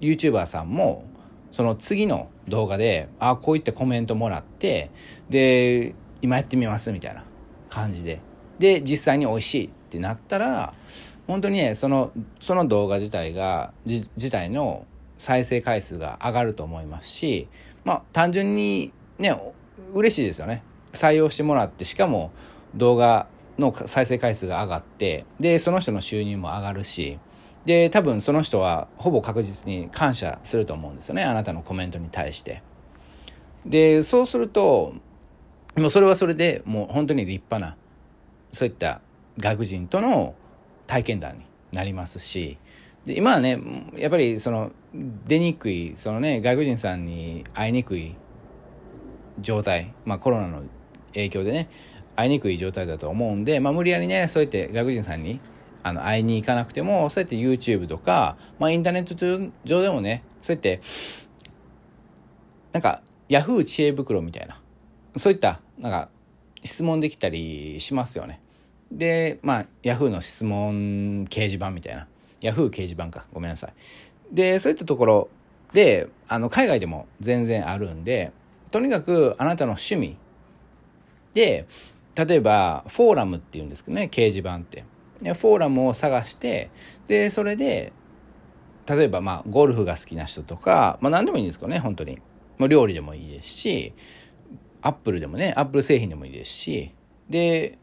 [0.00, 1.04] YouTuber さんも、
[1.52, 4.90] その次の動画で、あこういったコメントもらって、
[5.28, 7.24] で、今やってみますみたいな
[7.68, 8.20] 感じで
[8.60, 10.74] で実際に美味しいってなったら
[11.26, 17.48] 本当にねそのその動画自体が自体の再生回数が上がると思いますし
[17.84, 19.34] まあ単純にね
[19.94, 20.62] 嬉しいですよね。
[20.92, 22.32] 採用してもらってしかも
[22.74, 27.18] 動画の再生回数が上がってでその人の収入も上がるし
[27.64, 31.24] で多分その人はほぼ確実に感謝すると思うんですよね。
[31.24, 32.62] あなたのコメントに対して。
[33.64, 34.94] でそうすると
[35.76, 37.76] もうそれはそれでもう本当に立派な
[38.52, 39.00] そういった
[39.38, 40.34] 外国人との
[40.86, 42.58] 体験談になりますし
[43.04, 43.60] で今はね
[43.96, 48.14] やっぱりその出にくいそのね外国人さんに会いにくい
[49.40, 50.62] 状態、まあ、コロナの
[51.14, 51.68] 影響でね
[52.16, 55.40] 会いにくい状態だと思うんで、まあ、無理やりねそうやって外国人さんに
[55.82, 59.14] あの会いに行かなくてもそうやって YouTube とか、まあ、インターネット
[59.64, 60.80] 上でもねそうやって
[62.72, 63.64] なんか Yahoo!
[63.64, 64.60] 知恵袋みたいな
[65.16, 66.08] そういったなんか
[66.62, 68.40] 質問できたりしますよね。
[68.90, 72.06] でまあ Yahoo の質問掲示板みたいな
[72.40, 73.72] Yahoo 掲示板かごめんなさい。
[74.32, 75.28] でそういったところ
[75.72, 78.32] であの海外でも全然あるんで
[78.70, 80.16] とにかくあなたの趣味
[81.32, 81.66] で
[82.16, 84.84] 例えばフォーラムっていうんですけどね掲示板って
[85.22, 86.70] でフォーラムを探して
[87.06, 87.92] でそれで
[88.86, 92.18] 例えばまあゴルフが好きな人とか、まあ、何でもいいんですけどね本当に
[92.58, 93.92] もう料理でもいいですし
[94.82, 96.92] アップルでもねアップル製品でもいいですし
[97.28, 97.78] で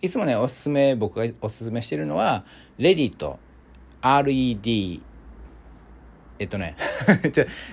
[0.00, 2.44] いつもねおすすめ僕がおすすめしてるのは
[2.78, 3.38] レディット
[4.02, 5.00] RED
[6.38, 6.76] えっとね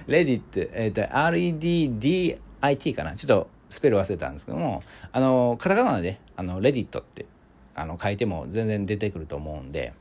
[0.08, 7.26] レディット、えっと、REDDIT かなちょっとスペル忘れたんですけどもあのカタカナであのレディットって
[7.76, 9.94] あの書いても全然出てくると思うんで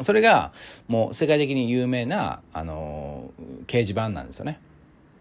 [0.00, 0.52] それが
[0.88, 3.30] もう世界的に有名なあの
[3.66, 4.58] 掲示板なんですよね。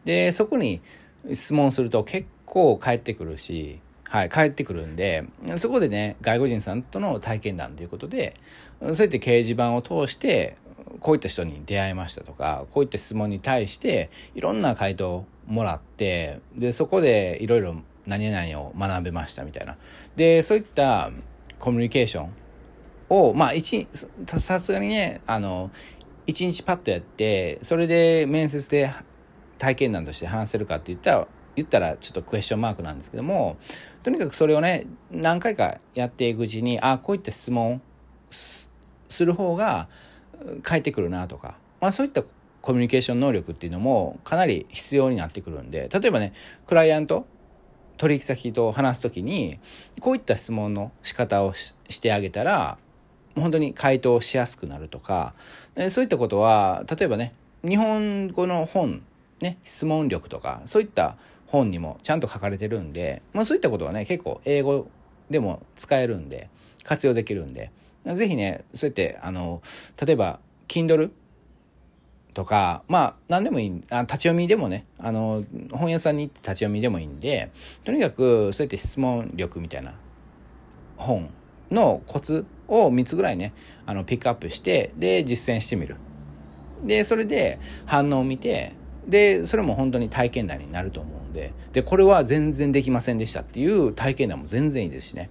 [0.03, 0.81] でそこに
[1.31, 5.25] 質問すると結構返ってくるし、はい、返ってくるんで
[5.57, 8.33] そこでね外国人さんとの体験談ということで
[8.79, 10.57] そうやって掲示板を通して
[10.99, 19.77] こういった人に出会いましたとかこういった質問に対していろんな回答をもらってでそこでいろいろ何々を学べましたみたいな。
[20.15, 21.09] でそういった
[21.59, 22.33] コミュニケーション
[23.09, 23.87] をまあ一
[24.37, 25.71] さすがにねあの
[26.25, 28.91] 一日パッとやってそれで面接で
[29.63, 33.55] 体験談として話せるかって言ったら言ったらちょっとクエスチョンマークなんですけども
[34.01, 37.81] とにかくそれをね何回かやっていくうちにあこういった質問
[38.29, 38.69] す
[39.25, 39.87] る方が
[40.63, 42.23] 返ってくるなとか、まあ、そういった
[42.61, 46.33] コミュニケーション能力っていうのもかなり必要になってくるんで例えばね
[46.67, 47.25] クライアント
[47.95, 49.59] 取引先と話す時に
[50.01, 52.77] こういった質問の仕方をしてあげたら
[53.35, 55.35] 本当に回答しやすくなるとか
[55.89, 59.03] そういったことは例えばね日本語の本
[59.43, 64.87] ね質問力とかそういった本にもちゃんと書かれてるんで、まあ、そういったことはね結構英語
[65.29, 66.49] でも使えるんで
[66.83, 67.71] 活用できるんで
[68.05, 69.61] 是非ねそうやってあの
[70.03, 71.11] 例えば Kindle
[72.33, 77.51] とかまあ何でもいいあ立ち読みでもねあの本屋さんに行って立ち読みでもいいんで
[77.83, 79.93] とにかくそうやって質問力みたいな
[80.97, 81.29] 本
[81.69, 83.53] のコツを3つぐらいね
[83.85, 85.97] あのピックアップしてで実践してみる。
[86.83, 88.75] でそれで反応を見て
[89.07, 95.29] でそれも本当に体験談になると思うんででこれは全然できませんでしたっていう体験談も全然いいですしね。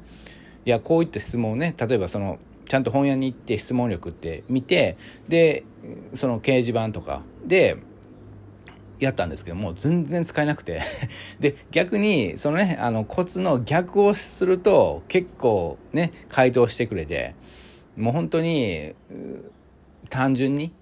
[0.64, 4.96] いやこういった質問をね例えばそのちゃんと本屋に行って質問力って見て
[5.28, 5.64] で
[6.14, 7.76] その掲示板とかで
[9.00, 10.80] やったんですけども全然使えなくて。
[11.40, 17.34] で逆にそのねあのコツの逆をすると結構ね回答してくれて
[17.96, 18.94] もう本当に
[20.08, 20.72] 単純に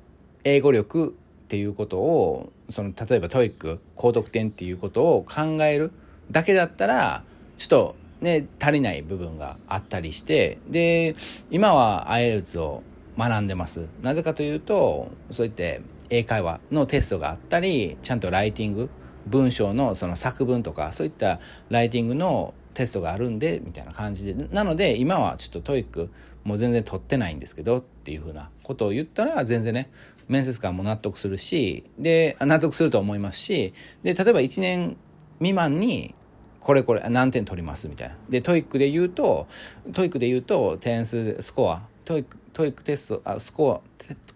[0.44, 5.92] 英語力っていうことをその例えば TOEIC高得点っていうことを考える
[6.30, 7.24] だけだったら
[7.56, 11.14] ちょっとね足りない部分があったりしてで
[11.50, 12.83] 今は IELTS を
[13.18, 13.88] 学んでます。
[14.02, 18.90] なぜかというとそういって英会話のテストがあったりちゃんとライティング
[19.26, 24.48] 文章のその作文とかそういったライティングのテストがあるんでみたいな感じで。
[24.48, 26.11] なので今はちょっと TOEIC
[26.44, 29.90] もう全然取ってないんですけどっていうふうなことを言ったら全然ね
[30.31, 34.97] 面接官も納得するしで納得すると思いますしで例えば1年
[35.38, 36.14] 未満に
[36.61, 38.16] これこれ何点取りますみたいな。
[38.29, 39.49] で TOEIC で言うと
[39.92, 41.83] TOEIC で言うと点数スコア。
[42.05, 43.81] TOEIC TOEIC テストあスコア。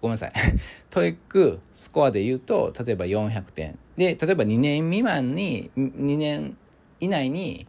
[0.00, 0.32] ごめんなさい。
[0.90, 3.78] TOEIC スコアで言うと例えば400点。
[3.96, 6.56] で例えば2年未満に2年
[6.98, 7.66] 以内に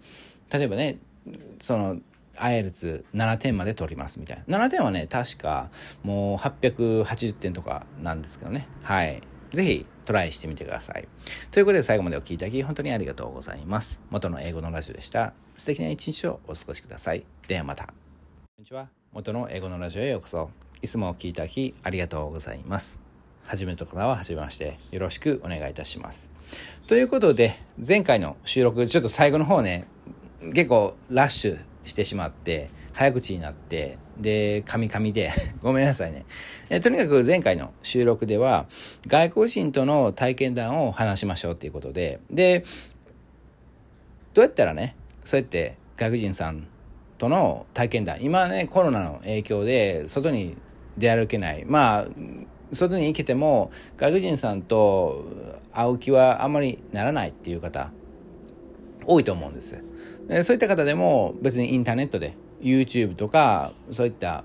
[0.51, 0.99] 例えばね
[1.59, 1.97] その
[2.37, 4.57] IELTS7 点まで取りますみたいな。
[4.57, 5.69] 7点はね、確か
[6.03, 8.67] もう880点とかなんですけどね。
[8.83, 9.21] はい。
[9.51, 11.07] ぜひトライしてみてください。
[11.51, 14.01] ということで最後までお聴きいただき本当にありがとうございます。
[14.09, 15.33] 元の英語のラジオでした。
[15.57, 17.25] 素敵な一日をお過ごしください。
[17.47, 17.85] ではまた。
[17.85, 17.91] こ
[18.59, 18.89] んにちは。
[19.13, 20.49] 元の英語のラジオへようこそ。
[20.81, 22.99] いつもお聴きいただきありがとうございます。
[23.45, 26.31] 初めての方は初めましてよろしくお願いいたします。
[26.87, 27.53] ということで
[27.85, 29.87] 前回の収録ちょっと最後の方ね
[30.53, 36.25] 結構ラッシュしてしまって早口になってでカミカミで ごめんなさいね。
[36.69, 38.67] えとにかく前回の収録では
[39.07, 42.63] 外国人との体験談を話しましょうっていうことでで
[44.33, 46.67] どうやったらねそうやって外国人さん
[47.17, 50.57] との体験談今ねコロナの影響で外に
[50.97, 51.65] 出歩けない。
[51.65, 52.07] まあ
[52.71, 55.25] 外に行けても外国人さんと
[55.71, 57.91] 会う気はあんまりならないっていう方
[59.05, 59.81] 多いと思うんです。
[60.43, 64.43] そういった方でも別にインターネットで YouTube とかそういった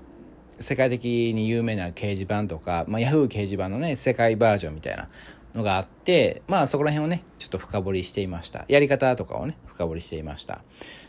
[0.59, 5.09] 世界的に有名な掲示板とか、まあ、Yahoo 掲示板のね世界バージョンみたいな
[5.55, 10.61] のがあってまあそこら辺をねちょっと深掘りしていましたやり方とかをね深掘りしていました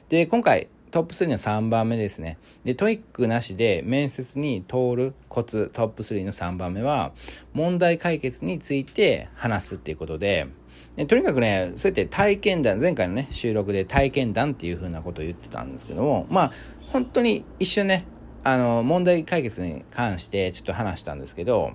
[0.08, 2.36] で今回トップ3の3番目ですね。
[2.64, 7.12] で、 TOEIC なしで面接に通るコツ、トップ3の3番目は、
[7.54, 10.48] 問題解決について話すっていうことで、
[10.96, 16.52] でとにかくね、そうやって体験談、前回のね、収録で体験談っていうふうなことを言ってたんですけども、まあ、
[16.88, 18.04] 本当に一瞬ね、
[18.44, 21.72] あの、問題解決に関してちょっと話したんですけど、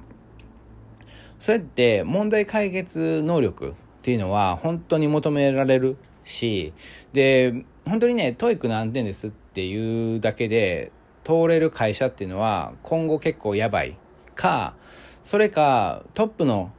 [1.40, 6.74] そうやって問題解決能力っていうのは本当に求められるし、
[7.14, 10.92] で、本当にね、 TOEIC 何点ですっていうだけで
[11.24, 13.98] 通れる会社っていうのは今後結構やばい。
[14.36, 14.76] か、
[15.24, 16.72] それかトップの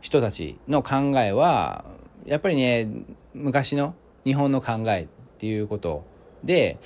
[0.00, 1.84] 人たちの考えは、
[2.24, 2.88] やっぱりね、
[3.34, 5.06] 昔の日本の考えっ
[5.38, 6.04] ていうこと
[6.44, 6.78] で、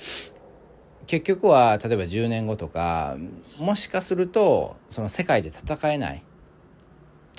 [1.07, 3.17] 結局は例えば10年後とか
[3.57, 6.23] もしかするとその世界で戦えない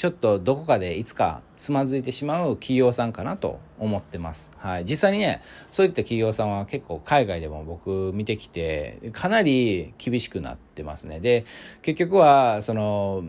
[0.03, 4.51] ちょっとどこかでいつかつまずいてしまう企業さんかなと思ってます。
[4.57, 4.85] はい。
[4.85, 11.21] 実際にね、そういった企業さんは結構海外でも僕見てきて、かなり厳しくなってますね。
[11.21, 11.45] で、
[11.83, 13.23] 結局は、その、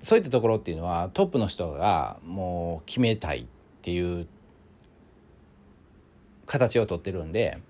[0.00, 3.46] そういったところっていうのはトップの人がもう決めたいっ
[3.82, 4.26] ていう
[6.44, 7.60] 形をとってるんで、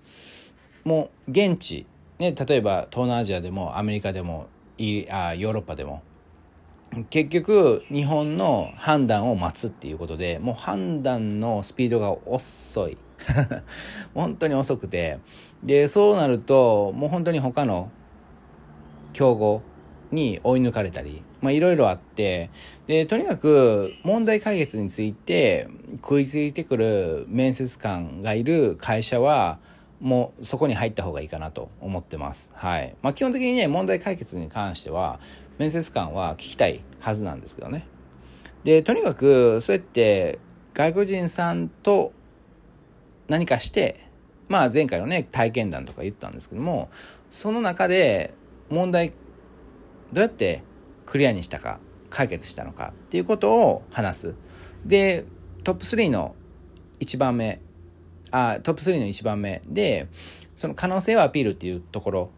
[0.83, 1.85] もう現地、
[2.17, 4.47] ね、例えば東南アジアでもアメリカでも
[4.79, 6.01] いあヨーロッパでも
[7.09, 12.97] 結局日本の判断を待つっていうことでもう判断のスピードが遅い。
[14.13, 15.19] 本当に遅くて。
[15.63, 17.91] でそうなるともう本当に他の
[19.13, 19.61] 競合
[20.11, 22.49] に追い抜かれたりまあいろいろあって
[22.85, 29.59] でとにかく問題解決について食いついてくる面接官がいる会社は
[29.99, 32.51] もうそこに入った方がいいかなと思ってます。
[32.53, 32.95] はい。
[33.01, 35.19] まあ基本的にね、問題解決に関しては、
[35.57, 37.87] 面接官は聞きたいはずなんですけどね。
[38.63, 40.39] で、とにかく、そうやって
[40.73, 42.11] 外国人さんと
[43.27, 44.05] 何かして、
[44.47, 46.89] まあ前回のね、体験談とか言ったんですけども、
[47.29, 48.33] その中で
[48.69, 49.13] 問題、
[50.13, 50.63] どうやって
[51.05, 51.79] クリアにしたか、
[52.09, 54.35] 解決したのかっていうことを話す。
[54.85, 55.25] で、
[55.63, 56.35] トップ3の
[56.99, 57.61] 1番目、
[58.31, 60.07] あ、トップ3の1番目で、
[60.55, 62.29] その可能性をアピールっていうところ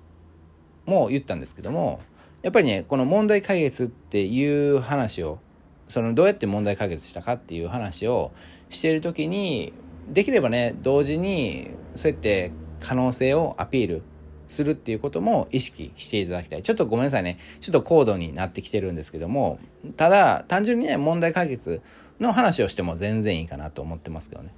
[0.85, 2.01] も言ったんですけども、
[2.41, 5.39] やっぱりねこの問題解決っていう話を
[5.87, 8.31] そのどうやって問題解決したかっていう話を
[8.69, 9.73] している時に
[10.07, 14.03] できればね同時にそうやって可能性をアピール
[14.47, 16.63] するっていうことも意識していただきたい。
[16.63, 17.37] ちょっとごめんなさいね。
[17.59, 19.59] ちょっと高度になってきてるんですけども、
[19.95, 21.81] ただ、単純にね、問題解決
[22.19, 24.51] の話をしても全然いいかなと思ってますけどね。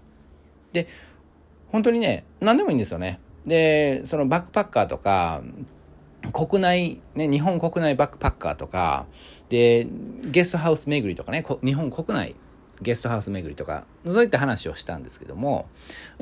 [0.71, 0.87] で、
[1.71, 3.19] 本当にね、何でもいいんですよね。
[3.45, 5.41] で、そのバックパッカーとか、
[6.33, 9.07] 国内、ね、日本国内バックパッカーとか、
[9.49, 9.87] で、
[10.25, 12.35] ゲストハウス巡りとかね、日本国内
[12.81, 15.67] ゲストハウス巡りとか、そういった話をしたんですけども、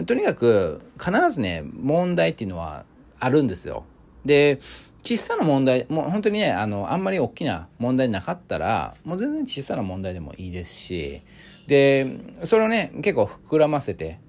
[0.05, 2.85] とにかく必ずね、問題っていうのは
[3.19, 3.85] あるんですよ。
[4.25, 4.59] で、
[5.03, 11.21] 小さな問題、もう本当にね、あの、あんまり大きな問題なかったら、もう全然小さな問題でもいいですし、
[11.67, 14.19] で、それをね、結構膨らませて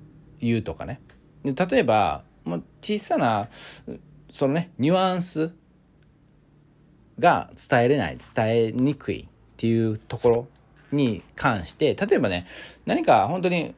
[0.40, 1.00] 言うとかね。
[1.44, 3.48] で例えば、もう小さな、
[4.30, 5.52] そのね、ニュアンス
[7.18, 10.48] が伝えれない、伝えにくいっていうところ
[10.92, 12.46] に関して、例えばね、
[12.86, 13.74] 何か本当に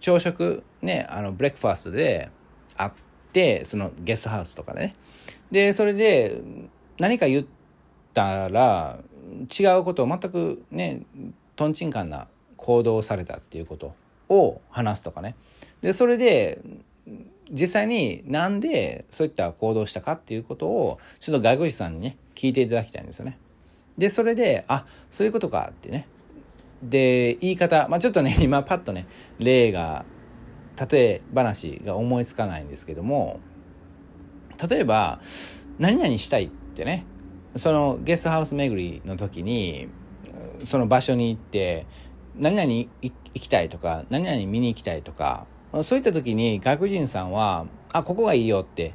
[0.00, 2.30] 朝食、ね、あの、ブレックファーストで
[2.76, 2.92] あっ
[3.32, 4.94] て、そのゲストハウスとかね。
[5.50, 6.40] で、それで
[6.98, 7.46] 何か言っ
[8.14, 8.98] たら、
[9.58, 11.02] 違うことを全くね、
[11.56, 13.94] とんちんかんな行動をされたっていうこと
[14.28, 15.36] を話すとかね。
[15.80, 16.60] で、それで、
[17.50, 23.38] 実際になんでそういった行動したかっていうことをちょっと外国人さんにね聞いていただきたいんですよね。
[23.96, 26.06] でそれであそういうことかってね
[26.82, 29.06] で言い方、まあ、ちょっとね 今パッとね
[29.38, 30.04] 例が
[30.90, 33.40] 例え話が思いつかないんですけども
[34.68, 35.20] 例えば
[35.78, 37.04] 何々したいってね
[37.56, 39.88] そのゲストハウス巡りの時に
[40.62, 41.86] その場所に行って
[42.36, 45.48] 何々行きたいとか何々見に行きたいとか
[45.82, 48.94] そういった時に外国人さんは、あ、ここがいいよって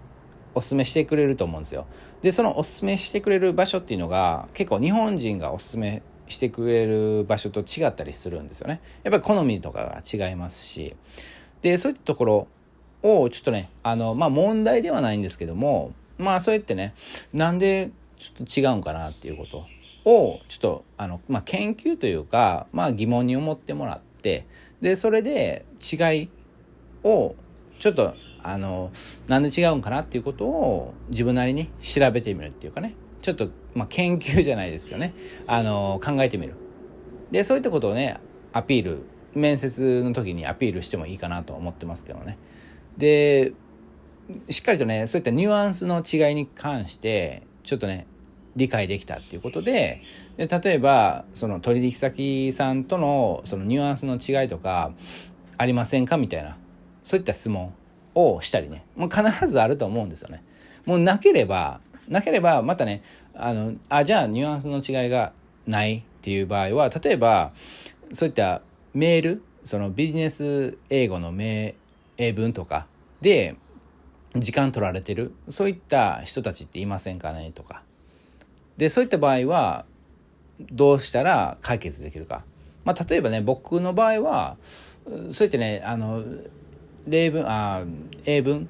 [0.55, 1.86] おすすめしてくれると思うんですよ。
[2.21, 8.82] で、そのおすすめしてくれる場所っていうのが結構日本人がおすすめしてくれる場所と違ったりするんですよね。
[9.03, 10.95] やっぱり好みとかが違いますし。
[11.61, 12.47] で、そういったところ
[13.03, 16.93] をちょっとね、あの、まあ問題ではないんですけども、まあそうやってね、
[17.34, 19.65] なんでちょっと違うんかなっていうこと
[20.09, 24.45] を、ちょっと、あの、まあ研究というか、まあ疑問に思ってもらって、
[24.82, 26.30] で、それで違い
[27.03, 27.35] を
[27.79, 28.91] ちょっとあの
[29.27, 32.95] なんで違うんかなっていうことを自分なりに調べてみるっていうかね。
[33.21, 35.13] ちょっと、まあ、研究じゃないですけどね。
[35.47, 36.55] あの考えてみる。
[37.31, 38.19] でそういったことをね
[38.51, 42.37] アピール面接の時にアピールしてもいいかなと思ってますけどね。
[42.97, 43.53] で
[44.49, 48.07] しっかりとねそういったニュアンスの違いに関してちょっとね
[48.55, 50.01] 理解できたっていうことで
[50.37, 54.91] で例えばその取引先さんとのそのニュアンスの違いとか
[55.57, 56.57] ありませんかみたいな。
[57.03, 57.73] そういった質問
[58.15, 58.85] をしたりね。
[58.95, 60.43] もう必ずあると思うんですよね。
[60.85, 63.01] もうなければなければまたね
[63.33, 65.33] あのあじゃあニュアンスの違いが
[65.65, 67.51] ないっていう場合は例えば
[68.13, 68.61] そういった
[68.93, 71.75] メールそのビジネス英語の名
[72.17, 72.85] 英文とか
[73.21, 73.55] で
[74.35, 77.83] 時間取られてるそういった人たちっていませんかねとか。
[78.77, 79.85] でそういった場合は
[80.59, 82.43] どうしたら解決できるか、
[82.85, 84.57] まあ、例えばね僕の場合は
[85.29, 86.23] そうやってねあの
[87.07, 87.83] 例文あ
[88.25, 88.69] 英文？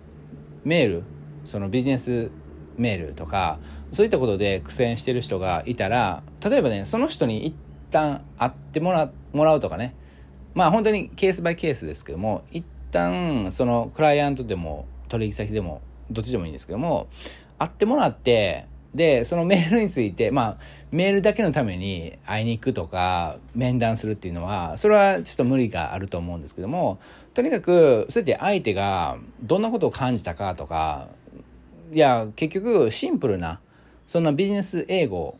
[0.64, 1.04] メール？
[1.46, 2.32] そのビジネス
[2.78, 3.60] メールとか
[3.92, 7.56] そういったことで苦戦してる人がいたら例えばねその人に一
[7.92, 9.96] 旦会ってもらもらうとかね。
[10.56, 15.82] まあ本当にケースバイケースですけども一旦そのクライアントでも取引先でも
[16.12, 17.08] どっちでもいいんですけども
[17.58, 20.58] 会ってもらってでそのメールについてまあ
[20.92, 27.00] メールだけのために会いに行くとか面談するっていうのはそれはちょっと無理があると思うんですけども
[27.34, 31.10] とにかくそうやって相手がどんなことを感じたかとか
[31.92, 33.60] いや結局シンプルな
[34.08, 35.38] そんなビジネス英語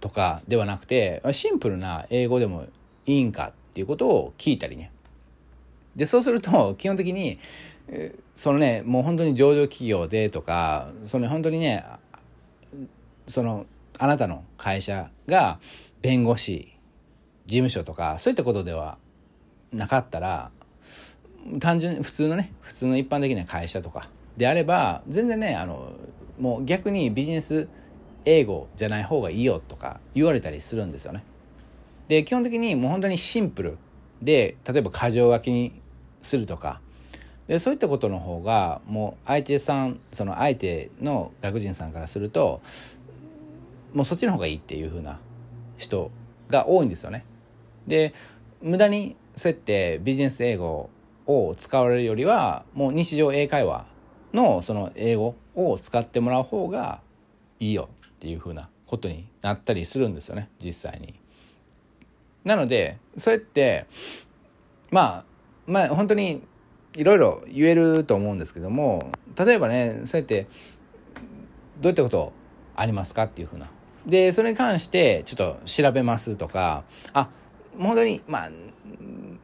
[0.00, 2.66] とかではなくてシンプルな英語でも
[3.06, 4.92] いいんかっていうことを聞いたりね。
[5.96, 7.38] でそうすると基本的に
[8.32, 11.84] そのねもう本当に上場企業でとかその本当にね
[13.26, 13.66] その
[13.98, 15.58] あなたの会社が
[16.00, 16.72] 弁護士
[17.46, 18.96] 事務所とかそういったことでは
[19.72, 20.50] なかったら
[21.58, 25.92] 単純普通のね普通の一般的な会社とかであれば全然ねあの
[26.38, 27.68] もう逆にビジネス
[28.24, 31.24] 英語じゃない方がいいよとか言われたりするんですよね。
[32.08, 33.78] で基本的にもう本当にシンプル
[34.20, 35.80] で例えば箇条書きに
[36.22, 36.80] するとか
[37.46, 42.60] でそういったことの方がもう相手さんその相手の学人さんからすると
[43.92, 45.18] もうそっちの方がいいっていう風な
[45.78, 46.10] 人
[46.48, 47.24] が多いんですよね。
[47.86, 48.12] で
[48.60, 50.90] 無駄にそうやってビジネス英語
[51.30, 53.86] を使われるよりはもう日常英会話
[54.32, 57.00] のその英語を使ってもらう方が
[57.58, 61.14] いいよっていう風なことになったりするんですよね実際に。
[62.44, 63.86] なのでそうやって
[64.90, 65.24] まあ
[65.66, 66.42] まあ本当に
[66.94, 70.46] いろいろ言えると思うんですけども例えばねそうやって
[71.80, 72.32] どういったこと
[72.76, 73.70] ありますかっていうふうな
[74.06, 77.28] でそれに関してちょっと調べますとかあ
[77.78, 78.50] 本当にまあ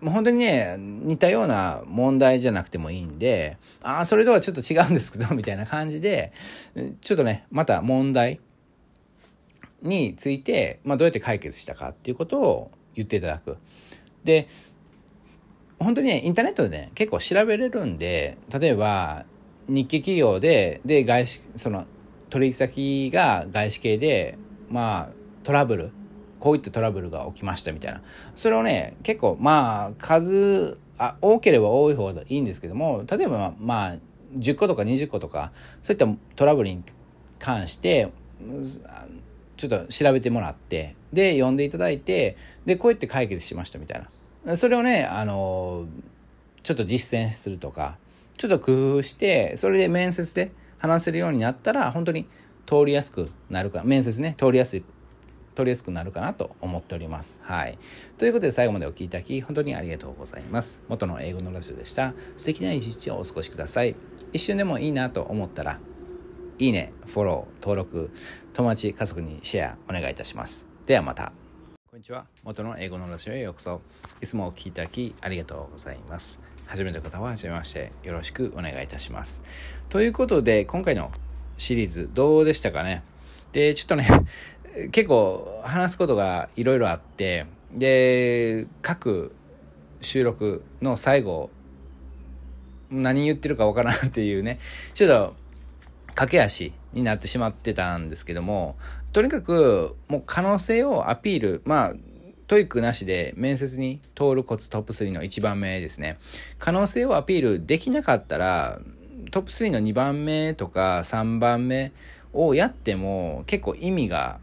[0.02, 6.32] 本当にね似たような問題じゃなくてもいいんでああそれとはちょっと違うんですけど みたいな感じで
[7.00, 8.40] ちょっとねまた問題
[9.82, 13.56] について、まあ、どうやって解決したかっていうことを言っていただく。
[14.24, 14.48] で
[15.78, 19.26] 本当にねインターネットでね結構調べれるんで例えば
[19.68, 21.86] 日系企業でで外資その
[22.30, 24.38] 取引先が外資系で
[24.68, 25.92] まあトラブル
[26.40, 28.02] こういったトラブルが起きましたみたいな。
[28.34, 33.96] それをね結構まあ数あ多ければ多い方がいいんですけども例えばまあ
[34.36, 36.06] 10個とか20個とかそういった
[36.36, 36.82] トラブルに
[37.38, 38.12] 関して
[39.56, 44.00] ちょっと調べてもらってで読んでいただいてでこうやって解決しましたみたい
[44.44, 44.56] な。
[44.56, 45.86] それをねあの
[46.62, 47.98] ちょっと実践するとか
[48.36, 52.28] ちょっと工夫してそれで面接で話せるようになったら本当に
[52.66, 54.82] 通りやすくなるか面接ね通りやす
[55.56, 57.40] い通りやすくなるかなと思っております。
[57.42, 57.78] はい。
[58.18, 60.82] ということで最後までお聴きいただき本当にありがとうございます。
[60.88, 62.12] 元の英語のラジオでした。
[62.36, 63.96] 素敵な一日をお過ごしください。
[64.34, 65.80] 一瞬でもいいなと思ったら、
[66.58, 68.10] いいね、フォロー、登録、
[68.52, 70.68] 友達、家族にシェアお願いいたします。
[70.84, 71.32] ではまた。
[71.90, 72.26] こんにちは。
[72.44, 73.80] 元の英語のラジオへようこそ。
[74.20, 76.42] いつもお聴きいただきありがとうございます。
[76.66, 79.42] 初めての方は初めましてよろしくお願いいたします。
[79.88, 81.10] ということで、今回の
[81.56, 83.02] シリーズどうでしたかね？
[83.52, 84.06] で、ちょっとね、
[84.92, 89.34] 結構話すことがいろいろあって、で、各
[90.00, 91.50] 収録の最後、
[92.90, 94.58] 何言ってるかわからんっていうね、
[94.94, 95.34] ちょっと
[96.14, 98.76] 駆け足になってしまってたんですけども、
[99.12, 101.94] とにかくもう可能性をアピール、まあ、
[102.46, 106.18] TOEIC なしで面接に通るコツトップ3の1番目ですね。
[106.58, 108.80] 可能性をアピールできなかったら、
[109.30, 111.92] トップ3の2番目とか3番目
[112.32, 114.38] をやっても結構意味が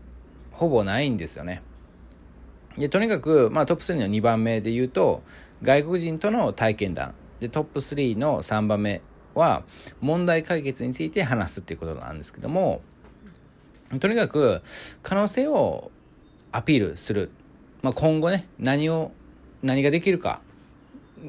[0.54, 1.62] ほぼないんですよね。
[2.78, 5.24] で、とにかく、まあトップ3の2番目で言うと、
[5.62, 7.14] 外国人との体験談。
[7.40, 9.02] で、トップ3の3番目
[9.36, 9.64] は、
[10.02, 12.82] 問題解決について話すっていうことなんですけども、
[14.00, 14.62] とにかく、
[15.02, 15.92] 可能性を
[16.52, 17.32] アピールする。
[17.82, 19.12] まあ、今後ね、何を、
[19.62, 20.42] 何ができるか。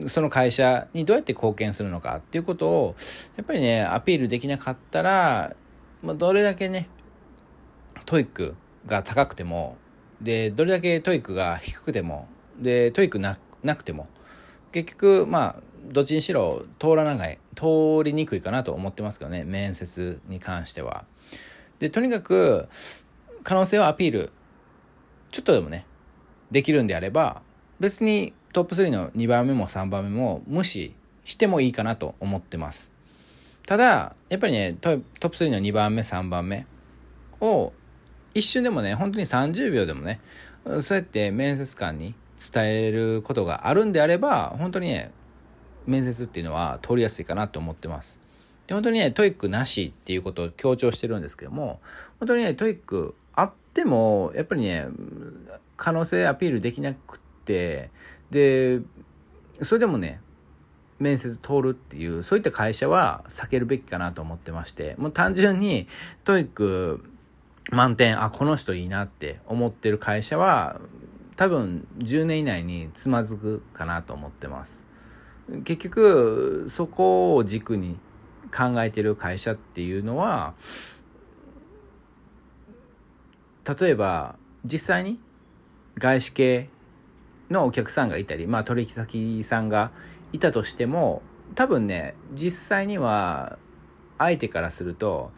[0.08, 2.96] その会社にどうやって貢献するのかっていうことを、
[3.36, 5.54] やっぱりね、アピールできなかったら、
[6.02, 6.88] まあ、どれだけね、
[8.06, 8.54] TOEIC
[8.86, 9.76] が高くても、
[10.20, 12.28] で、どれだけ TOEIC が低くても、
[12.58, 14.08] で、 TOEIC ななくても、
[14.72, 21.04] 結局、まあ、どっちにしろ通らない、通りにくいかなと思ってますけどね、面接に関しては。
[21.78, 22.68] で、とにかく、
[23.42, 24.32] 可能性をアピール、
[25.30, 25.86] ちょっとでもね、
[26.50, 27.42] できるんであれば、
[27.80, 32.92] 別にトップ3の2番目も3番目も無視してもいいかなと思ってます。
[33.66, 36.66] ただ、やっぱりね、トップ3の2番目、3番目
[37.40, 37.72] を
[38.34, 40.20] 一瞬でもね、本当に30秒でもね、
[40.80, 42.14] そうやって面接官に
[42.52, 45.12] 伝えることがあるんであれば、本当にね、
[45.86, 48.20] 面接っていうのは通りやすいかなと思ってます。
[48.66, 51.80] で、本当にね、 TOEIC なしっていうことを強調してるんですけども、
[52.18, 54.86] 本当にね、 TOEIC あっても、やっぱりね、
[55.76, 57.90] 可能性アピールできなくて、
[58.30, 58.80] で、
[59.62, 60.20] それでもね、
[60.98, 65.86] 面接通るっていう、そういった会社は避けるべきかなと思ってまして、もう単純に
[66.24, 67.04] TOEIC
[67.70, 70.80] 満点、あ、この人いいなって思ってる会社は、
[71.36, 74.86] 多分10年以内につまずくかなと思ってます。
[75.64, 77.98] 結局、そこを軸に
[78.54, 80.54] 考えてる会社っていうのは、
[83.66, 85.18] 例えば、実際に
[85.98, 86.68] 外資系
[87.50, 89.90] のお客さんがいたり、まあ取引先さんが
[90.32, 91.22] いたとしても、
[91.54, 93.58] 多分ね、実際には
[94.18, 95.32] 相手からすると、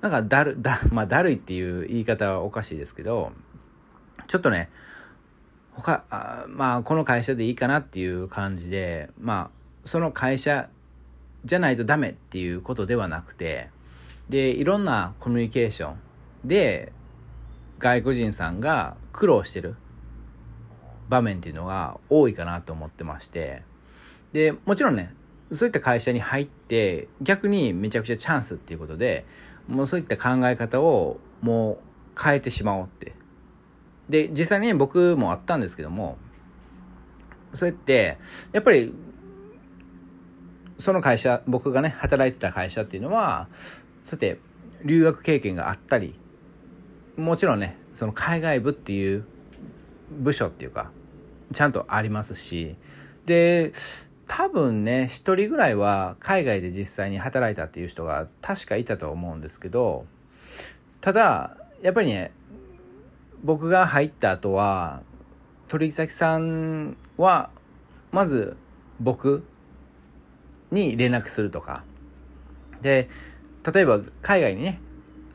[0.00, 3.32] なんかだる、 だ、まあだるいっていう言い方はおかしいですけど、
[4.26, 4.70] ちょっとね、
[5.72, 10.68] 他、あまあこの会社でいいかなっていう感じで、まあその会社
[11.44, 13.70] じゃないとダメっていうことではなくて、
[14.28, 15.96] で、いろんなコミュニケーション
[16.44, 16.92] で
[17.78, 19.74] 外国人さんが苦労してる
[21.08, 23.62] 場面っていうのが多いかなと思ってまして、
[24.32, 25.14] で、もちろんね、
[25.50, 29.24] そういった会社に入って逆にめちゃくちゃチャンスっていうことで、
[29.70, 31.78] もうそういった考え方をも
[32.16, 33.14] う変えてしまおうって。
[34.08, 36.18] で、実際に、僕もあったんですけども、
[37.54, 38.18] そうやって、
[38.52, 38.92] やっぱり、
[40.76, 43.48] その会社、僕がね、働いてた会社っていうのは、
[44.02, 44.40] そうやって
[44.84, 46.18] 留学経験があったり、
[47.16, 49.24] もちろんね、その海外部っていう
[50.10, 50.90] 部署っていうか、
[51.52, 52.76] ちゃんとありますし、
[53.26, 53.72] で、
[54.32, 60.06] 多分ね、一人ぐらいは海外で実際に働いたっていう人が確かいたと思うんですけど、
[61.00, 62.30] ただ、やっぱりね、
[63.42, 65.02] 僕が入った後は、
[65.66, 67.50] 取引先さんは、
[68.12, 68.56] まず
[69.00, 69.42] 僕
[70.70, 71.82] に連絡するとか、
[72.82, 73.08] で、
[73.74, 74.80] 例えば海外にね、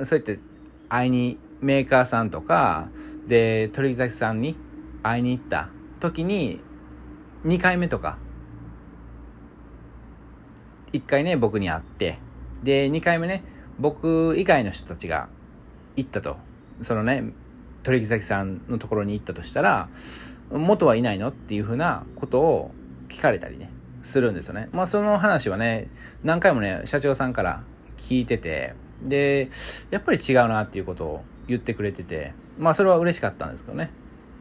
[0.03, 0.39] そうやって
[0.87, 2.87] 会いに、メーカーさんとか、
[3.27, 4.55] で、取引先さんに
[5.03, 5.67] 会いに行った
[5.99, 6.61] 時に、
[7.43, 8.19] 2回目とか、
[10.95, 12.19] 1回ね、僕に会って、
[12.63, 13.43] で、2回目ね、
[13.79, 15.27] 僕以外の人たちが
[15.95, 16.37] 行ったと。
[16.81, 17.23] そのね、
[17.83, 19.89] 取引先さんのところに行ったとしたら、
[20.51, 22.71] 元はいないのっていうふうなことを
[23.09, 23.69] 聞かれたりね、
[24.03, 24.69] するんですよね。
[24.71, 25.89] まあその話はね、
[26.23, 27.63] 何回もね、社長さんから
[27.97, 28.73] 聞いてて、
[29.03, 29.49] で、
[29.91, 33.91] やっぱり違うなっていうことを言ってくれてて、まあそれは嬉しかったんですけどね。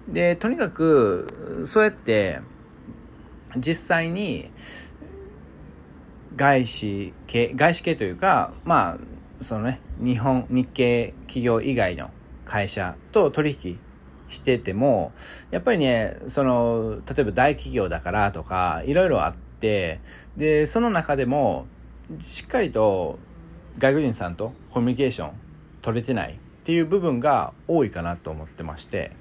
[0.08, 2.40] で、とにかく、そうやって、
[3.56, 4.50] 実際に、
[6.36, 12.10] 外資系、外資系というか、まあ、そのね、日本、日系企業以外の
[12.44, 13.78] 会社と取引
[14.28, 15.12] してても、
[15.50, 20.00] やっぱりね、その、例えば大企業だからとか、いろいろあって、
[20.36, 21.66] で、その中でも、
[22.20, 23.18] しっかりと
[23.78, 25.32] 外国人さんとコミュニケーション
[25.80, 29.12] 取れてないっていう部分が多いかなと思ってまして、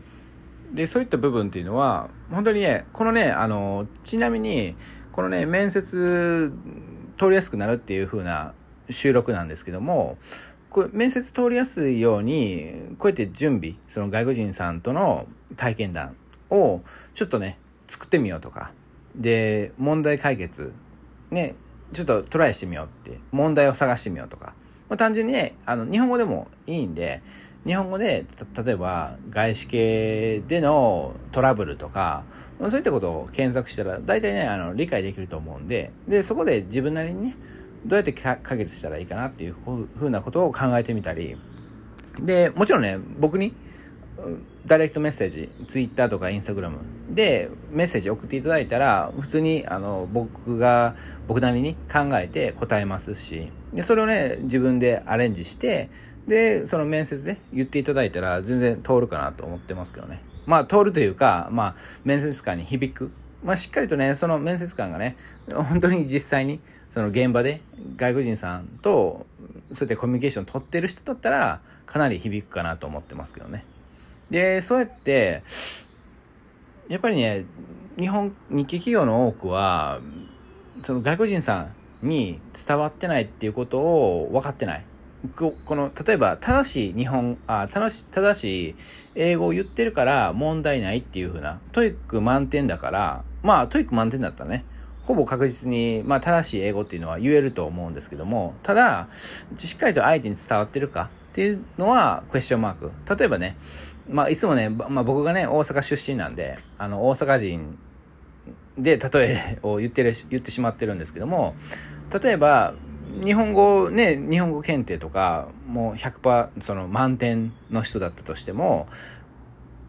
[0.73, 4.75] で、そういった部分っていうのは、本当にね、このね、あの、ちなみに、
[5.11, 6.51] このね、面接
[7.17, 8.53] 通りやすくなるっていう風な
[8.89, 10.17] 収録なんですけども、
[10.69, 16.15] これ面接通りやすいように、こうやって準備、その外国人さんとの体験談
[16.49, 16.81] を
[17.13, 18.71] ちょっとね、作ってみようとか、
[19.15, 20.73] で、問題解決、
[21.29, 21.55] ね、
[21.93, 24.53] ちょっとトライしてみようって、問題を探してみようとか、
[24.89, 27.21] まあ、単純にね、あの、日本語でもいいんで、
[27.65, 28.25] 日本語で、
[28.65, 32.23] 例えば、外資系でのトラブルとか、
[32.59, 37.35] そういったことを検索したら、大体ね、あの、理解できると思うんで、で、そこで自分なりにね、
[37.85, 39.55] どうやって解決したらいいかなっていう
[39.97, 41.35] ふうなことを考えてみたり、
[42.19, 43.53] で、もちろんね、僕に、
[44.65, 46.77] ダイレクトメッセージ、ツイッターとかインスタグラム
[47.09, 50.95] でメッセージ送っていただいたら、普通にあの僕が、
[51.27, 55.89] 僕なりに考えて答えますし、で、それをね、自分でアレンジして、
[56.27, 60.21] で、その面接で言っていただいたら全然通るかなと思ってますけどね。
[60.45, 63.11] まあ通るというか、まあ面接官に響く。
[63.43, 65.17] まあしっかりとね、その面接官がね、
[65.51, 67.61] 本当に実際にその現場で
[67.97, 69.25] 外国人さんと
[69.71, 73.65] そうやってコミュニケーション取ってる人だったらかなり響くかなと思ってますけどね。
[74.29, 75.43] で、そうやって、
[76.87, 77.45] やっぱりね、
[77.99, 79.99] 日本、日系企業の多くは、
[80.83, 81.67] その外国人さ
[82.01, 84.85] んに伝わってないっていうことを分かってない。
[85.35, 88.75] この、例えば、正しい日本、あ、正し、正しい
[89.15, 94.65] 英語を言ってるから問題ないっていうふうな、 TOEIC 満点だから、まあ、 TOEIC 満点だったね、
[95.03, 99.09] ほぼ確実に、まあ、正しい英語っていうのは言えると思うんですけども、ただ、
[99.57, 102.91] しっかりと相手に伝わってるかっていうのは、クエスチョンマーク。
[103.17, 103.57] 例えばね、
[104.09, 107.77] まあ、いつもね、まあ、僕がね、大阪出身なんで、あの、大阪人
[108.77, 111.55] で例えを言ってる、言ってしまってるんですけども、
[112.21, 112.73] 例えば、
[113.23, 118.87] 日本語ね、日本語検定とか、もう100%、その満点の人だったとしても、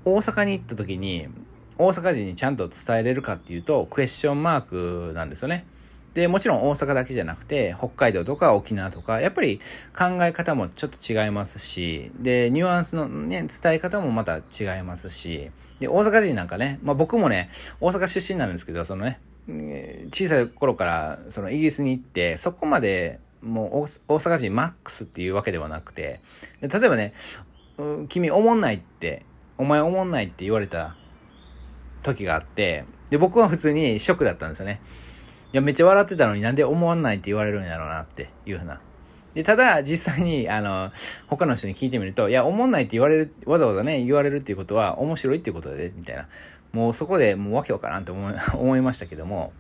[0.04, 1.28] 大阪に行った時に、
[1.78, 5.66] 大阪人にちゃんと伝えれるかっていうと、クエスチョンマークなんですよね。
[6.14, 9.60] で、もちろん大阪だけじゃなくて、北海道とか沖縄とか、やっぱり
[9.96, 15.50] 考え方もちょっと違いますし、で、ニュアンスのね、伝え方もまた違いますし、
[15.80, 17.50] で、大阪人なんかね、まあ僕もね、
[17.80, 26.20] 大阪出身なんですけど、そのね、小さい頃からそのイギリスに行って、そこまでもう大阪人マックスっていうわけではなくて、
[26.60, 27.12] 例えばね、
[28.08, 29.24] 君おもんないって、
[29.58, 30.96] お前おもんないって言われた
[32.02, 34.80] 時があって、で、僕は普通にショックだったんですよね。
[35.52, 38.80] いや、めっちゃ笑ってたのになんで思わないって言われるんやろうなっていうふうな。
[39.34, 40.92] で、ただ、実際に、あの、
[41.26, 46.28] 他の人に聞いてみると、いや、思んないって言われる、わざわざね、言われるっていうことは面白いっていうことだで、みたいな。
[46.74, 49.52] もうそこでもうわけわからんと思い、 思いましたけども、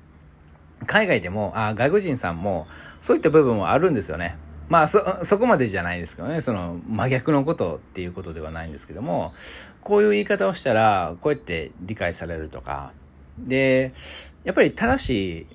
[0.86, 2.66] 海外でも、あ外国人さんも、
[3.00, 4.36] そういった部分はあるんですよね。
[4.68, 6.40] まあ、そ、そこまでじゃないですけどね。
[6.40, 9.32] その、真逆のことっていうことではないんですけども、
[9.82, 12.92] こういう言い方をしたら、こうやって理解されるとか。
[13.38, 13.92] で、
[14.42, 15.10] やっぱり正し
[15.42, 15.46] い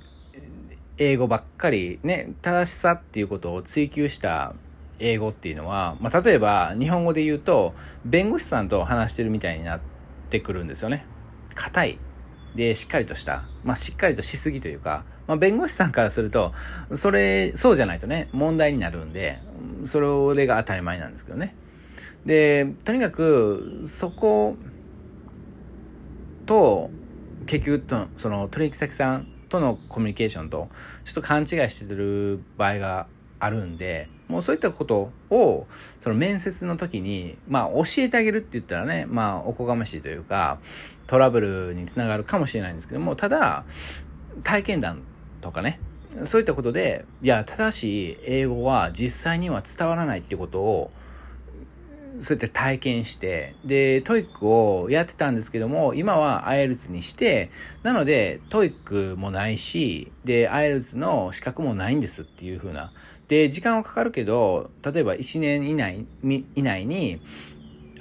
[0.98, 4.54] 英語ばっかりね、正しさっていうことを追求した
[5.00, 7.74] 英語っていうのは、まあ、例えば日本語で言うと、
[8.06, 9.80] 弁護士さんと話してるみたいになっ
[10.30, 11.06] てくるんですよね。
[11.56, 12.00] 硬い。
[12.56, 13.44] で、しっかりとした。
[13.64, 16.54] まあ、しっかりとしすぎというか、まあ、弁護士さんからすると、
[16.94, 19.40] それ、そうじゃないとね、問題になるんで、
[19.86, 21.56] それが当たり前なんですけどね。
[22.26, 24.56] で、とにかく、そこ
[26.46, 26.90] と、
[27.46, 30.70] 結局と、その取引先さんとのコミュニケーションと
[31.06, 33.08] ちょっと勘違いしてる場合が
[33.40, 35.68] あるんで、もうそういったことを、
[36.00, 40.60] その面接の時に、まあ教えてあげるって言ったらね、まあおこがましいというか、
[41.08, 43.66] トラブルにつながるかもしれないんですけども、ただ、
[44.44, 45.02] 体験談
[45.42, 45.80] とかね、
[46.26, 50.92] そういったことで、いや、正しい英語は実際には伝わらないってことを、
[52.20, 57.50] そうやって体験して、で、 TOEIC をやってたんですけども、今は IELTS にして、
[57.82, 62.92] なので、 TOEIC もないし、で、IELTS の資格もないんですっていう風な。
[63.30, 67.22] で、時間はかかるけど、例えば1年以内以内に、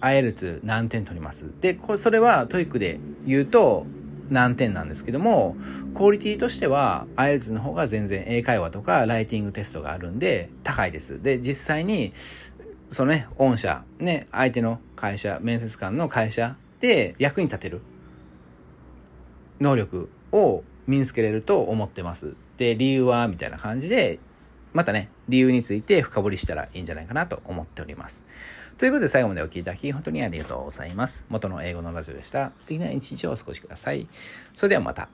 [0.00, 1.46] IELTS 何点取ります？
[1.60, 3.86] で、これ、それは TOEIC で言うと、
[4.30, 5.56] 何点なんですけども、
[5.94, 11.22] クオリティとしては IELTS の方が全然英会話とかライティングテストがあるんで高いです。
[11.22, 12.12] で、実際に
[12.90, 17.80] そのね、御社、ね、相手の会社、面接官の会社で役に立てる
[19.60, 22.34] 能力を身につけれると思ってます。
[22.58, 24.18] で、理由はみたいな感じで、
[24.78, 28.24] またね、理由について深掘りしたらいいんじゃないかなと思っております。
[28.78, 31.24] ということで最後までお聴きいただき本当にありがとうございます。
[31.28, 32.52] 元の英語のラジオでした。
[32.58, 34.06] 素敵な一日をお過ごしください。
[34.54, 35.08] それではまた。